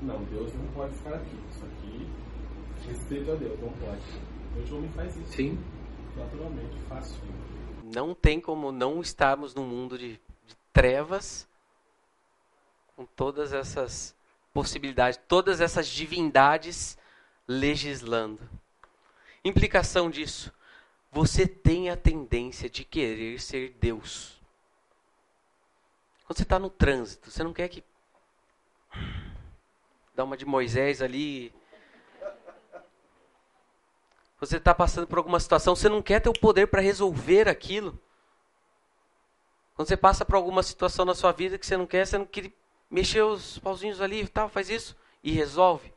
[0.00, 1.38] Não, Deus não pode ficar aqui.
[1.50, 2.08] Isso aqui,
[2.88, 4.00] respeito a Deus, não pode.
[4.58, 5.32] Hoje o homem faz isso.
[5.32, 5.58] Sim.
[6.16, 7.20] Naturalmente, fácil.
[7.94, 10.12] Não tem como não estarmos num mundo de,
[10.46, 11.46] de trevas
[12.96, 14.18] com todas essas
[14.52, 16.98] possibilidades, todas essas divindades
[17.46, 18.48] legislando.
[19.44, 20.52] Implicação disso:
[21.10, 24.40] você tem a tendência de querer ser Deus.
[26.26, 27.82] Quando você está no trânsito, você não quer que.
[30.14, 31.52] Dá uma de Moisés ali.
[34.38, 37.98] Você está passando por alguma situação, você não quer ter o poder para resolver aquilo.
[39.74, 42.24] Quando você passa por alguma situação na sua vida que você não quer, você não
[42.24, 42.50] quer
[42.90, 45.92] mexer os pauzinhos ali e tal, faz isso e resolve.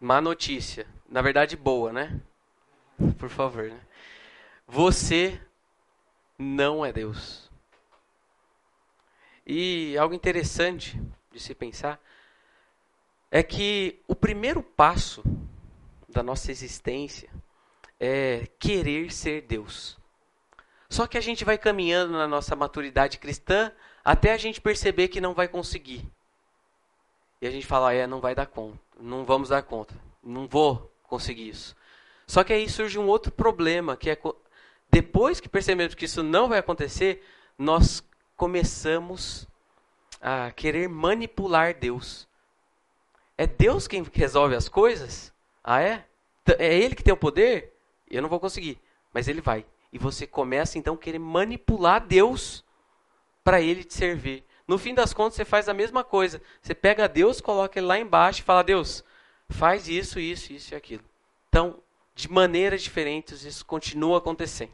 [0.00, 0.86] Má notícia.
[1.08, 2.20] Na verdade, boa, né?
[3.18, 3.80] Por favor, né?
[4.66, 5.40] Você
[6.38, 7.50] não é Deus.
[9.46, 11.00] E algo interessante
[11.30, 12.00] de se pensar
[13.30, 15.22] é que o primeiro passo
[16.08, 17.28] da nossa existência
[17.98, 19.98] é querer ser Deus.
[20.94, 23.72] Só que a gente vai caminhando na nossa maturidade cristã
[24.04, 26.08] até a gente perceber que não vai conseguir.
[27.42, 29.92] E a gente fala, é, não vai dar conta, não vamos dar conta,
[30.22, 31.74] não vou conseguir isso.
[32.28, 34.16] Só que aí surge um outro problema, que é
[34.88, 37.24] depois que percebemos que isso não vai acontecer,
[37.58, 38.00] nós
[38.36, 39.48] começamos
[40.22, 42.28] a querer manipular Deus.
[43.36, 45.32] É Deus quem resolve as coisas?
[45.64, 46.06] Ah, é?
[46.56, 47.74] É Ele que tem o poder?
[48.08, 48.78] Eu não vou conseguir,
[49.12, 49.66] mas Ele vai.
[49.94, 52.64] E você começa então a querer manipular Deus
[53.44, 54.44] para Ele te servir.
[54.66, 56.42] No fim das contas, você faz a mesma coisa.
[56.60, 59.04] Você pega Deus, coloca Ele lá embaixo e fala: Deus,
[59.48, 61.04] faz isso, isso, isso e aquilo.
[61.48, 61.78] Então,
[62.12, 64.72] de maneiras diferentes, isso continua acontecendo.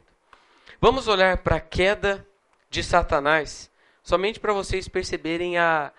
[0.79, 2.25] Vamos olhar para a queda
[2.67, 3.69] de Satanás,
[4.01, 5.93] somente para vocês perceberem a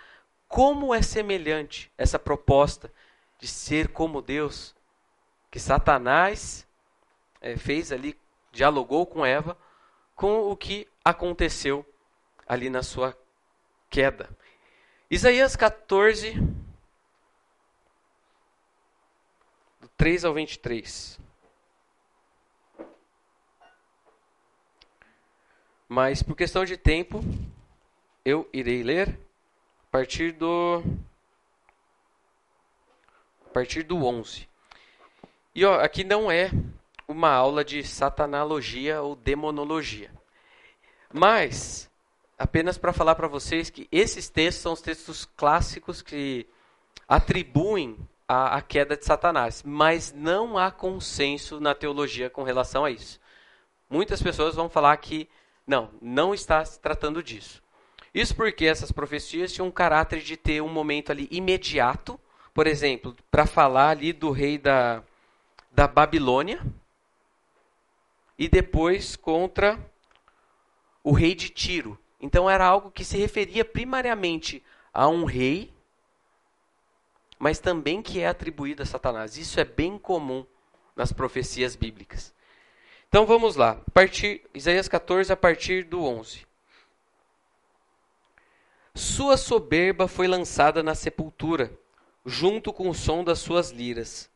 [0.48, 2.92] como é semelhante essa proposta
[3.38, 4.74] de ser como Deus,
[5.48, 6.66] que Satanás
[7.40, 8.16] é, fez ali,
[8.53, 9.57] dialogou com Eva,
[10.14, 11.84] com o que aconteceu
[12.46, 13.16] ali na sua
[13.88, 14.28] queda.
[15.11, 16.34] Isaías 14,
[19.80, 21.18] do 3 ao 23.
[25.88, 27.20] Mas por questão de tempo,
[28.24, 30.82] eu irei ler a partir do
[33.44, 34.48] a partir do 11.
[35.55, 36.50] E ó, aqui não é
[37.12, 40.10] uma aula de satanologia ou demonologia.
[41.12, 41.90] Mas
[42.38, 46.46] apenas para falar para vocês que esses textos são os textos clássicos que
[47.06, 47.96] atribuem
[48.26, 53.20] a, a, queda de Satanás, mas não há consenso na teologia com relação a isso.
[53.88, 55.28] Muitas pessoas vão falar que
[55.66, 57.62] não, não está se tratando disso.
[58.14, 62.18] Isso porque essas profecias tinham um caráter de ter um momento ali imediato,
[62.52, 65.02] por exemplo, para falar ali do rei da,
[65.70, 66.60] da Babilônia,
[68.43, 69.78] e depois contra
[71.05, 71.97] o rei de Tiro.
[72.20, 74.61] Então era algo que se referia primariamente
[74.93, 75.72] a um rei,
[77.38, 79.36] mas também que é atribuído a Satanás.
[79.36, 80.45] Isso é bem comum
[80.97, 82.34] nas profecias bíblicas.
[83.09, 83.80] Então vamos lá.
[83.95, 86.45] Partir, Isaías 14, a partir do 11.
[88.93, 91.72] Sua soberba foi lançada na sepultura,
[92.26, 94.28] junto com o som das suas liras.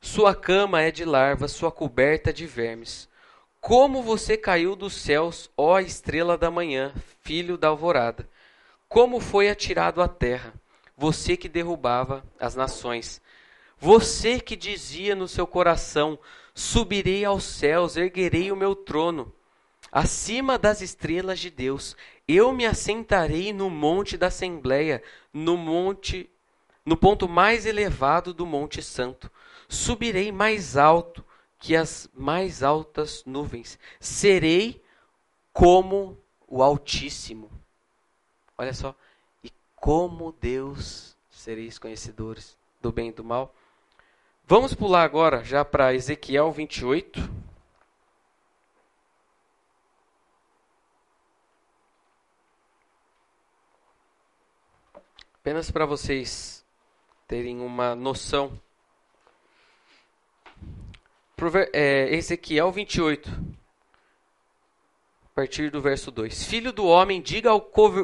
[0.00, 3.08] Sua cama é de larvas, sua coberta de vermes.
[3.60, 8.26] Como você caiu dos céus, ó estrela da manhã, filho da alvorada.
[8.88, 10.54] Como foi atirado à terra,
[10.96, 13.20] você que derrubava as nações.
[13.78, 16.18] Você que dizia no seu coração:
[16.54, 19.32] Subirei aos céus, erguerei o meu trono.
[19.92, 21.96] Acima das estrelas de Deus,
[22.26, 25.02] eu me assentarei no monte da Assembleia,
[25.32, 26.30] no monte,
[26.84, 29.30] no ponto mais elevado do Monte Santo.
[29.68, 31.24] Subirei mais alto
[31.60, 33.78] que as mais altas nuvens.
[34.00, 34.82] Serei
[35.52, 37.50] como o Altíssimo.
[38.56, 38.94] Olha só.
[39.44, 43.54] E como Deus sereis conhecedores do bem e do mal.
[44.46, 47.20] Vamos pular agora já para Ezequiel 28.
[55.34, 56.64] Apenas para vocês
[57.26, 58.60] terem uma noção.
[61.72, 63.30] É, Ezequiel 28,
[65.24, 67.60] a partir do verso 2: Filho do homem, diga ao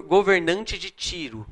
[0.07, 1.47] governante de Tiro: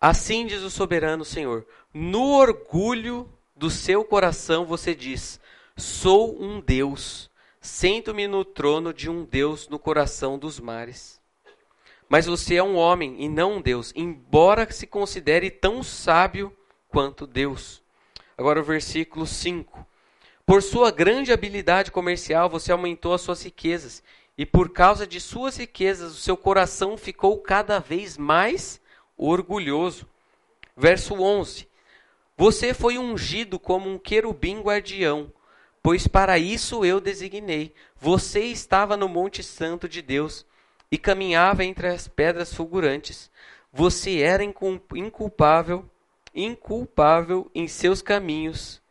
[0.00, 5.40] Assim diz o soberano Senhor: No orgulho do seu coração você diz:
[5.76, 7.28] Sou um Deus,
[7.60, 11.20] sento-me no trono de um Deus no coração dos mares.
[12.08, 16.56] Mas você é um homem e não um Deus, embora se considere tão sábio
[16.88, 17.82] quanto Deus.
[18.38, 19.84] Agora o versículo 5.
[20.46, 24.02] Por sua grande habilidade comercial, você aumentou as suas riquezas,
[24.36, 28.78] e por causa de suas riquezas, o seu coração ficou cada vez mais
[29.16, 30.06] orgulhoso.
[30.76, 31.66] Verso 11:
[32.36, 35.32] Você foi ungido como um querubim guardião,
[35.82, 37.72] pois para isso eu designei.
[37.98, 40.44] Você estava no Monte Santo de Deus
[40.90, 43.30] e caminhava entre as pedras fulgurantes.
[43.72, 45.88] Você era inculpável,
[46.34, 48.82] inculpável em seus caminhos,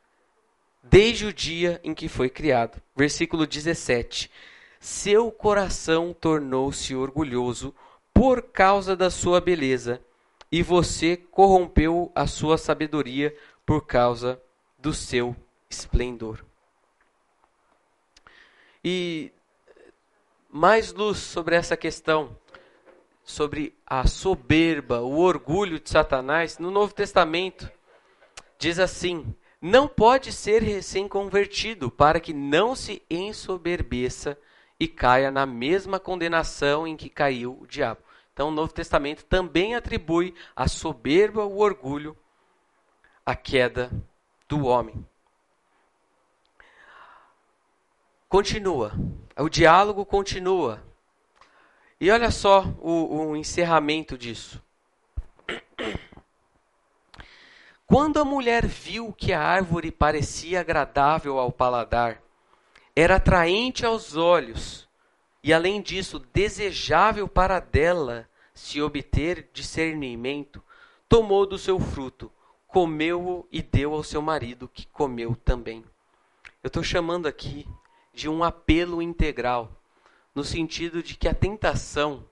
[0.83, 2.81] desde o dia em que foi criado.
[2.93, 4.29] Versículo 17.
[4.79, 7.73] Seu coração tornou-se orgulhoso
[8.13, 10.01] por causa da sua beleza
[10.51, 14.39] e você corrompeu a sua sabedoria por causa
[14.77, 15.35] do seu
[15.69, 16.43] esplendor.
[18.83, 19.31] E
[20.49, 22.37] mais luz sobre essa questão,
[23.23, 27.71] sobre a soberba, o orgulho de Satanás, no Novo Testamento,
[28.59, 29.33] diz assim:
[29.63, 34.37] não pode ser recém-convertido, para que não se ensoberbeça
[34.77, 38.01] e caia na mesma condenação em que caiu o diabo.
[38.33, 42.17] Então, o Novo Testamento também atribui a soberba, o orgulho,
[43.25, 43.89] a queda
[44.49, 45.07] do homem.
[48.27, 48.91] Continua,
[49.37, 50.83] o diálogo continua.
[52.01, 54.61] E olha só o, o encerramento disso.
[57.93, 62.23] Quando a mulher viu que a árvore parecia agradável ao paladar,
[62.95, 64.89] era atraente aos olhos
[65.43, 70.59] e além disso desejável para dela se obter discernimento,
[71.07, 72.31] tomou do seu fruto,
[72.65, 75.85] comeu-o e deu ao seu marido, que comeu também.
[76.63, 77.67] Eu estou chamando aqui
[78.11, 79.71] de um apelo integral,
[80.33, 82.25] no sentido de que a tentação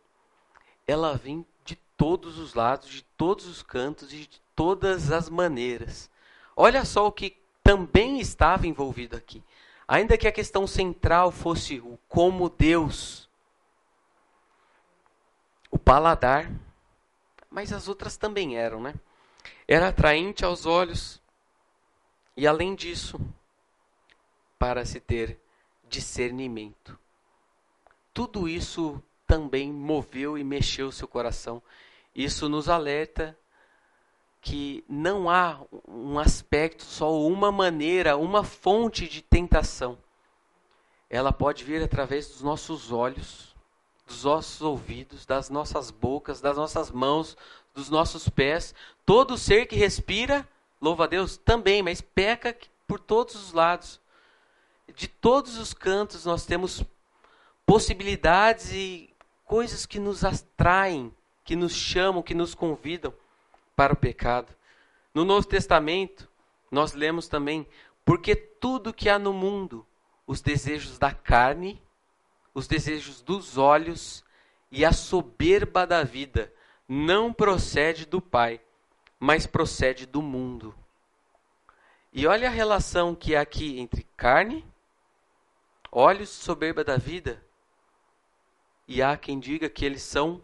[0.88, 6.08] ela vem de todos os lados, de todos os cantos e de todas as maneiras.
[6.56, 9.44] Olha só o que também estava envolvido aqui.
[9.88, 13.28] Ainda que a questão central fosse o como Deus,
[15.72, 16.52] o paladar,
[17.50, 18.94] mas as outras também eram, né?
[19.68, 21.20] Era atraente aos olhos
[22.38, 23.20] e além disso,
[24.60, 25.40] para se ter
[25.90, 27.00] discernimento.
[28.14, 31.64] Tudo isso também moveu e mexeu seu coração.
[32.14, 33.36] Isso nos alerta
[34.42, 39.98] que não há um aspecto, só uma maneira, uma fonte de tentação.
[41.08, 43.56] Ela pode vir através dos nossos olhos,
[44.08, 47.38] dos nossos ouvidos, das nossas bocas, das nossas mãos,
[47.76, 48.74] dos nossos pés.
[49.06, 50.48] Todo ser que respira,
[50.82, 52.58] louva a Deus, também, mas peca
[52.88, 54.02] por todos os lados.
[54.96, 56.84] De todos os cantos nós temos
[57.64, 59.14] possibilidades e
[59.46, 61.14] coisas que nos atraem,
[61.44, 63.14] que nos chamam, que nos convidam
[63.82, 64.54] para o pecado.
[65.12, 66.30] No Novo Testamento,
[66.70, 67.66] nós lemos também:
[68.06, 69.84] porque tudo que há no mundo,
[70.28, 71.82] os desejos da carne,
[72.54, 74.24] os desejos dos olhos
[74.70, 76.54] e a soberba da vida,
[76.88, 78.62] não procede do Pai,
[79.20, 80.76] mas procede do mundo.
[82.14, 84.64] E olha a relação que há aqui entre carne
[85.92, 87.44] Olhos soberba da vida,
[88.88, 90.40] e há quem diga que eles são,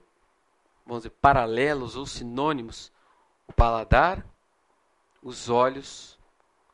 [0.85, 2.91] vamos dizer, paralelos ou sinônimos.
[3.47, 4.25] O paladar,
[5.21, 6.17] os olhos,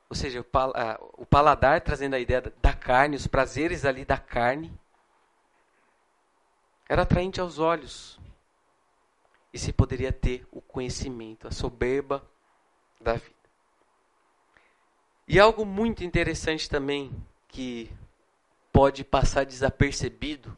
[0.10, 0.74] ou seja, o, pal
[1.14, 4.74] o paladar trazendo a ideia da carne, os prazeres ali da carne,
[6.88, 8.20] era atraente aos olhos.
[9.52, 12.24] E se poderia ter o conhecimento, a soberba
[13.00, 13.34] da vida.
[15.28, 17.12] E algo muito interessante também
[17.48, 17.92] que
[18.72, 20.58] pode passar desapercebido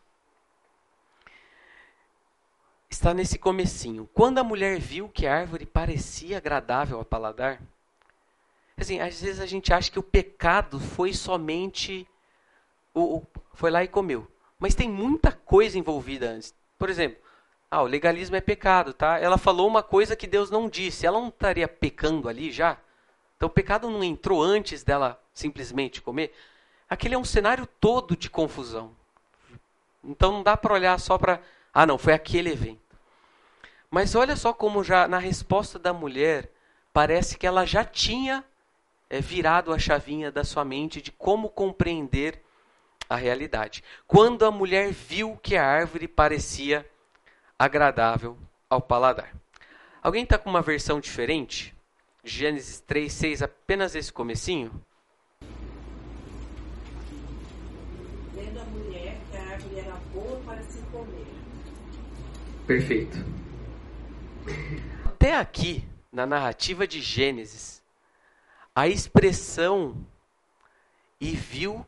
[2.90, 4.10] está nesse comecinho.
[4.14, 7.62] Quando a mulher viu que a árvore parecia agradável ao paladar,
[8.78, 12.08] assim, às vezes a gente acha que o pecado foi somente
[12.94, 14.28] o, o foi lá e comeu.
[14.60, 16.54] Mas tem muita coisa envolvida antes.
[16.78, 17.18] Por exemplo,
[17.70, 19.20] ah, o legalismo é pecado, tá?
[19.20, 21.06] Ela falou uma coisa que Deus não disse.
[21.06, 22.78] Ela não estaria pecando ali já?
[23.36, 26.34] Então o pecado não entrou antes dela simplesmente comer.
[26.90, 28.96] Aquele é um cenário todo de confusão.
[30.04, 31.42] Então não dá para olhar só para,
[31.78, 32.80] ah, não, foi aquele evento.
[33.92, 36.50] Mas olha só como já na resposta da mulher
[36.94, 38.46] parece que ela já tinha
[39.10, 42.42] é, virado a chavinha da sua mente de como compreender
[43.10, 43.84] a realidade.
[44.08, 46.90] Quando a mulher viu que a árvore parecia
[47.60, 48.38] agradável
[48.70, 49.36] ao paladar.
[50.02, 51.76] Alguém está com uma versão diferente?
[52.24, 54.72] Gênesis 3, 6, apenas esse comecinho?
[58.34, 61.36] Vendo a mulher que a árvore era boa para se comer.
[62.66, 63.18] Perfeito.
[65.06, 67.82] Até aqui, na narrativa de Gênesis,
[68.74, 70.06] a expressão
[71.20, 71.86] e viu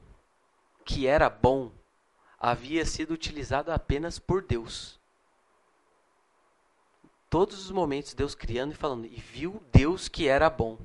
[0.85, 1.71] que era bom
[2.39, 4.97] havia sido utilizada apenas por Deus
[7.29, 10.77] todos os momentos Deus criando e falando, e viu Deus que era bom.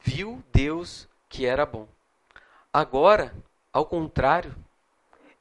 [0.00, 1.88] Viu Deus que era bom.
[2.72, 3.34] Agora,
[3.72, 4.54] ao contrário,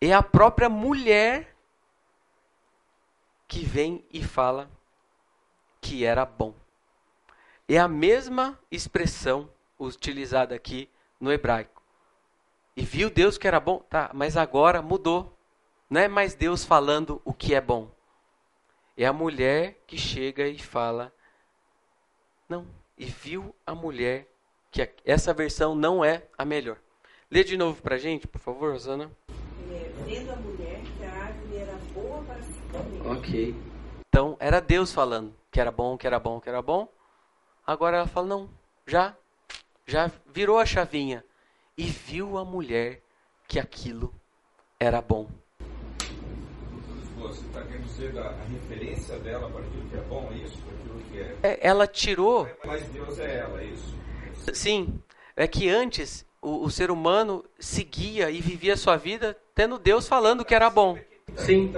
[0.02, 1.56] é a própria mulher
[3.50, 4.70] que vem e fala
[5.82, 6.54] que era bom.
[7.68, 10.88] É a mesma expressão utilizada aqui
[11.20, 11.82] no hebraico.
[12.78, 13.80] E viu Deus que era bom?
[13.80, 15.36] Tá, mas agora mudou.
[15.90, 17.92] Não é mais Deus falando o que é bom.
[18.96, 21.12] É a mulher que chega e fala:
[22.48, 22.68] Não,
[22.98, 24.28] e viu a mulher
[24.72, 26.78] que essa versão não é a melhor.
[27.32, 29.12] Lê de novo pra gente, por favor, Rosana.
[30.06, 33.18] Vendo a mulher que a árvore era boa para se comer.
[33.18, 33.56] Ok.
[34.10, 36.88] Então, era Deus falando que era bom, que era bom, que era bom.
[37.66, 38.50] Agora ela fala: Não,
[38.86, 39.16] já,
[39.86, 41.24] já virou a chavinha.
[41.78, 43.02] E viu a mulher
[43.48, 44.14] que aquilo
[44.80, 45.28] era bom
[47.20, 50.58] você está querendo dizer a, a, referência dela para aquilo que é bom, é isso?
[50.58, 51.38] Para aquilo que é...
[51.44, 51.60] é...
[51.62, 52.50] Ela tirou.
[52.66, 53.96] Mas Deus é ela, é isso?
[54.54, 55.02] Sim.
[55.36, 60.08] É que antes o, o ser humano seguia e vivia a sua vida tendo Deus
[60.08, 60.98] falando que era bom.
[61.36, 61.74] Sim.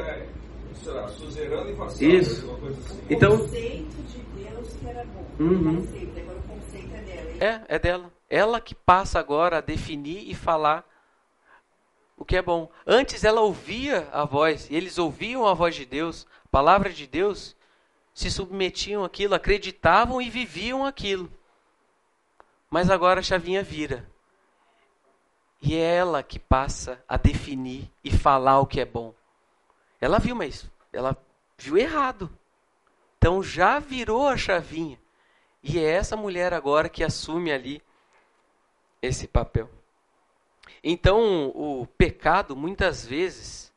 [2.00, 2.48] Isso.
[3.10, 5.26] Então, o conceito de Deus que era bom.
[5.40, 5.80] Uhum.
[5.80, 7.64] O conceito, agora o conceito é dela.
[7.68, 8.14] É, é dela.
[8.30, 10.88] Ela que passa agora a definir e falar
[12.16, 12.70] o que é bom.
[12.86, 17.08] Antes ela ouvia a voz, e eles ouviam a voz de Deus, a palavra de
[17.08, 17.56] Deus,
[18.14, 21.32] se submetiam àquilo, acreditavam e viviam aquilo.
[22.70, 24.11] Mas agora a chavinha vira.
[25.62, 29.14] E é ela que passa a definir e falar o que é bom.
[30.00, 31.16] Ela viu, mas ela
[31.58, 32.30] viu errado.
[33.18, 35.00] Então já virou a chavinha.
[35.62, 37.82] E é essa mulher agora que assume ali
[39.02, 39.70] esse papel.
[40.84, 43.72] Então, o pecado, muitas vezes,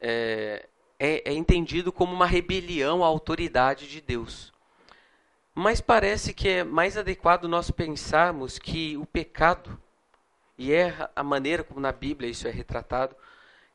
[0.00, 0.68] é,
[0.98, 4.52] é, é entendido como uma rebelião à autoridade de Deus.
[5.52, 9.80] Mas parece que é mais adequado nós pensarmos que o pecado,
[10.60, 13.16] e é a maneira como na Bíblia isso é retratado,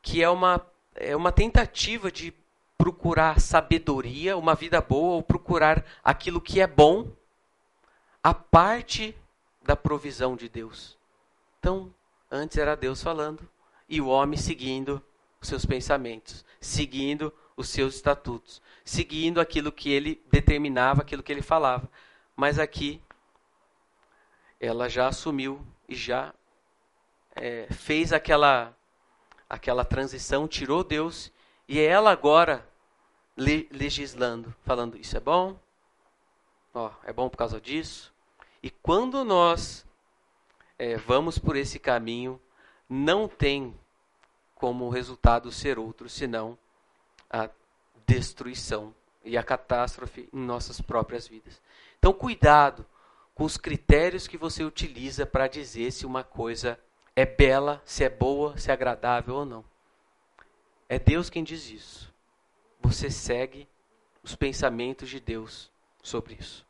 [0.02, 2.32] que é uma, é uma tentativa de
[2.78, 7.12] procurar sabedoria, uma vida boa, ou procurar aquilo que é bom,
[8.24, 9.18] a parte
[9.64, 10.96] da provisão de Deus.
[11.60, 11.92] Então,
[12.30, 13.48] Antes era Deus falando
[13.88, 15.02] e o homem seguindo
[15.40, 21.42] os seus pensamentos, seguindo os seus estatutos, seguindo aquilo que ele determinava, aquilo que ele
[21.42, 21.90] falava.
[22.36, 23.02] Mas aqui
[24.60, 26.34] ela já assumiu e já
[27.36, 28.76] é, fez aquela
[29.50, 31.32] aquela transição, tirou Deus
[31.68, 32.68] e é ela agora
[33.38, 35.60] le legislando, falando isso é bom,
[36.74, 38.14] ó, é bom por causa disso.
[38.64, 39.86] E quando nós
[40.80, 42.42] é, vamos por esse caminho,
[42.90, 43.78] não tem
[44.56, 46.58] como resultado ser outro senão
[47.30, 47.50] a
[48.08, 48.94] destruição
[49.24, 51.62] e a catástrofe em nossas próprias vidas.
[51.98, 52.86] Então, cuidado
[53.34, 56.80] com os critérios que você utiliza para dizer se uma coisa
[57.16, 59.66] é bela, se é boa, se é agradável ou não.
[60.90, 62.14] É Deus quem diz isso.
[62.82, 63.68] Você segue
[64.22, 65.72] os pensamentos de Deus
[66.04, 66.66] sobre isso.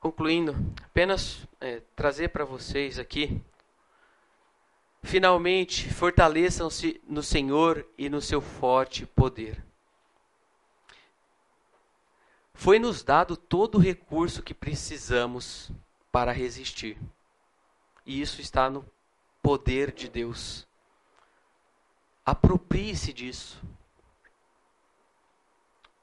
[0.00, 3.40] Concluindo, apenas é, trazer para vocês aqui.
[5.04, 9.62] Finalmente, fortaleçam-se no Senhor e no seu forte poder.
[12.54, 15.70] Foi-nos dado todo o recurso que precisamos
[16.10, 16.98] para resistir.
[18.04, 18.84] E isso está no
[19.42, 20.66] poder de Deus.
[22.24, 23.60] Aproprie-se disso.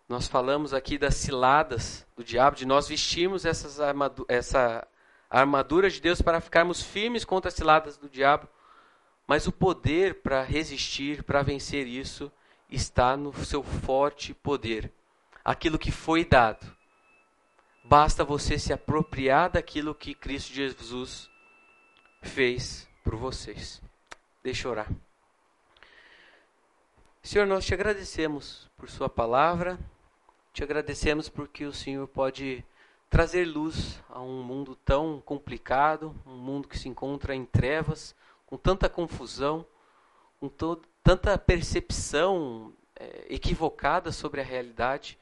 [0.07, 4.87] Nós falamos aqui das ciladas do diabo, de nós vestirmos essas armadu essa
[5.29, 8.47] armadura de Deus para ficarmos firmes contra as ciladas do diabo.
[9.27, 12.31] Mas o poder para resistir, para vencer isso,
[12.67, 14.91] está no seu forte poder.
[15.45, 16.65] Aquilo que foi dado.
[17.83, 21.28] Basta você se apropriar daquilo que Cristo Jesus
[22.21, 23.81] fez por vocês.
[24.43, 24.87] Deixa eu orar.
[27.21, 29.77] Senhor, nós te agradecemos por Sua palavra,
[30.53, 32.63] te agradecemos porque o Senhor pode
[33.09, 38.15] trazer luz a um mundo tão complicado, um mundo que se encontra em trevas,
[38.45, 39.65] com tanta confusão,
[40.39, 45.17] com todo, tanta percepção é, equivocada sobre a realidade.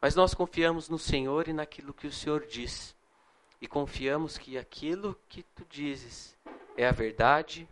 [0.00, 2.94] Mas nós confiamos no Senhor e naquilo que o Senhor diz.
[3.60, 6.36] E confiamos que aquilo que tu dizes
[6.76, 7.68] é a verdade,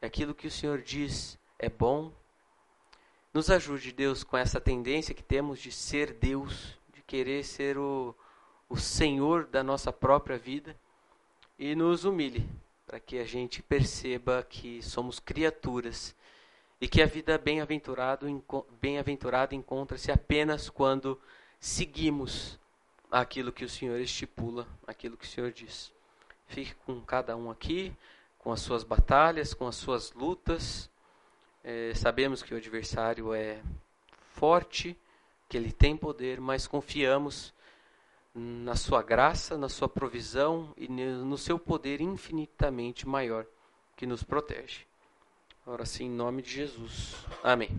[0.00, 2.12] aquilo que o Senhor diz é bom.
[3.32, 8.14] Nos ajude, Deus, com essa tendência que temos de ser Deus, de querer ser o,
[8.68, 10.76] o Senhor da nossa própria vida,
[11.58, 12.48] e nos humilhe,
[12.86, 16.14] para que a gente perceba que somos criaturas
[16.80, 18.26] e que a vida bem-aventurada
[18.80, 18.98] bem
[19.52, 21.20] encontra-se apenas quando
[21.60, 22.58] seguimos
[23.12, 25.92] aquilo que o Senhor estipula, aquilo que o Senhor diz.
[26.46, 27.94] Fique com cada um aqui,
[28.38, 30.90] com as suas batalhas, com as suas lutas.
[31.62, 33.60] É, sabemos que o adversário é
[34.30, 34.98] forte,
[35.48, 37.52] que ele tem poder, mas confiamos
[38.34, 43.46] na sua graça, na sua provisão e no seu poder infinitamente maior
[43.94, 44.86] que nos protege.
[45.66, 47.14] Ora sim, em nome de Jesus.
[47.44, 47.78] Amém.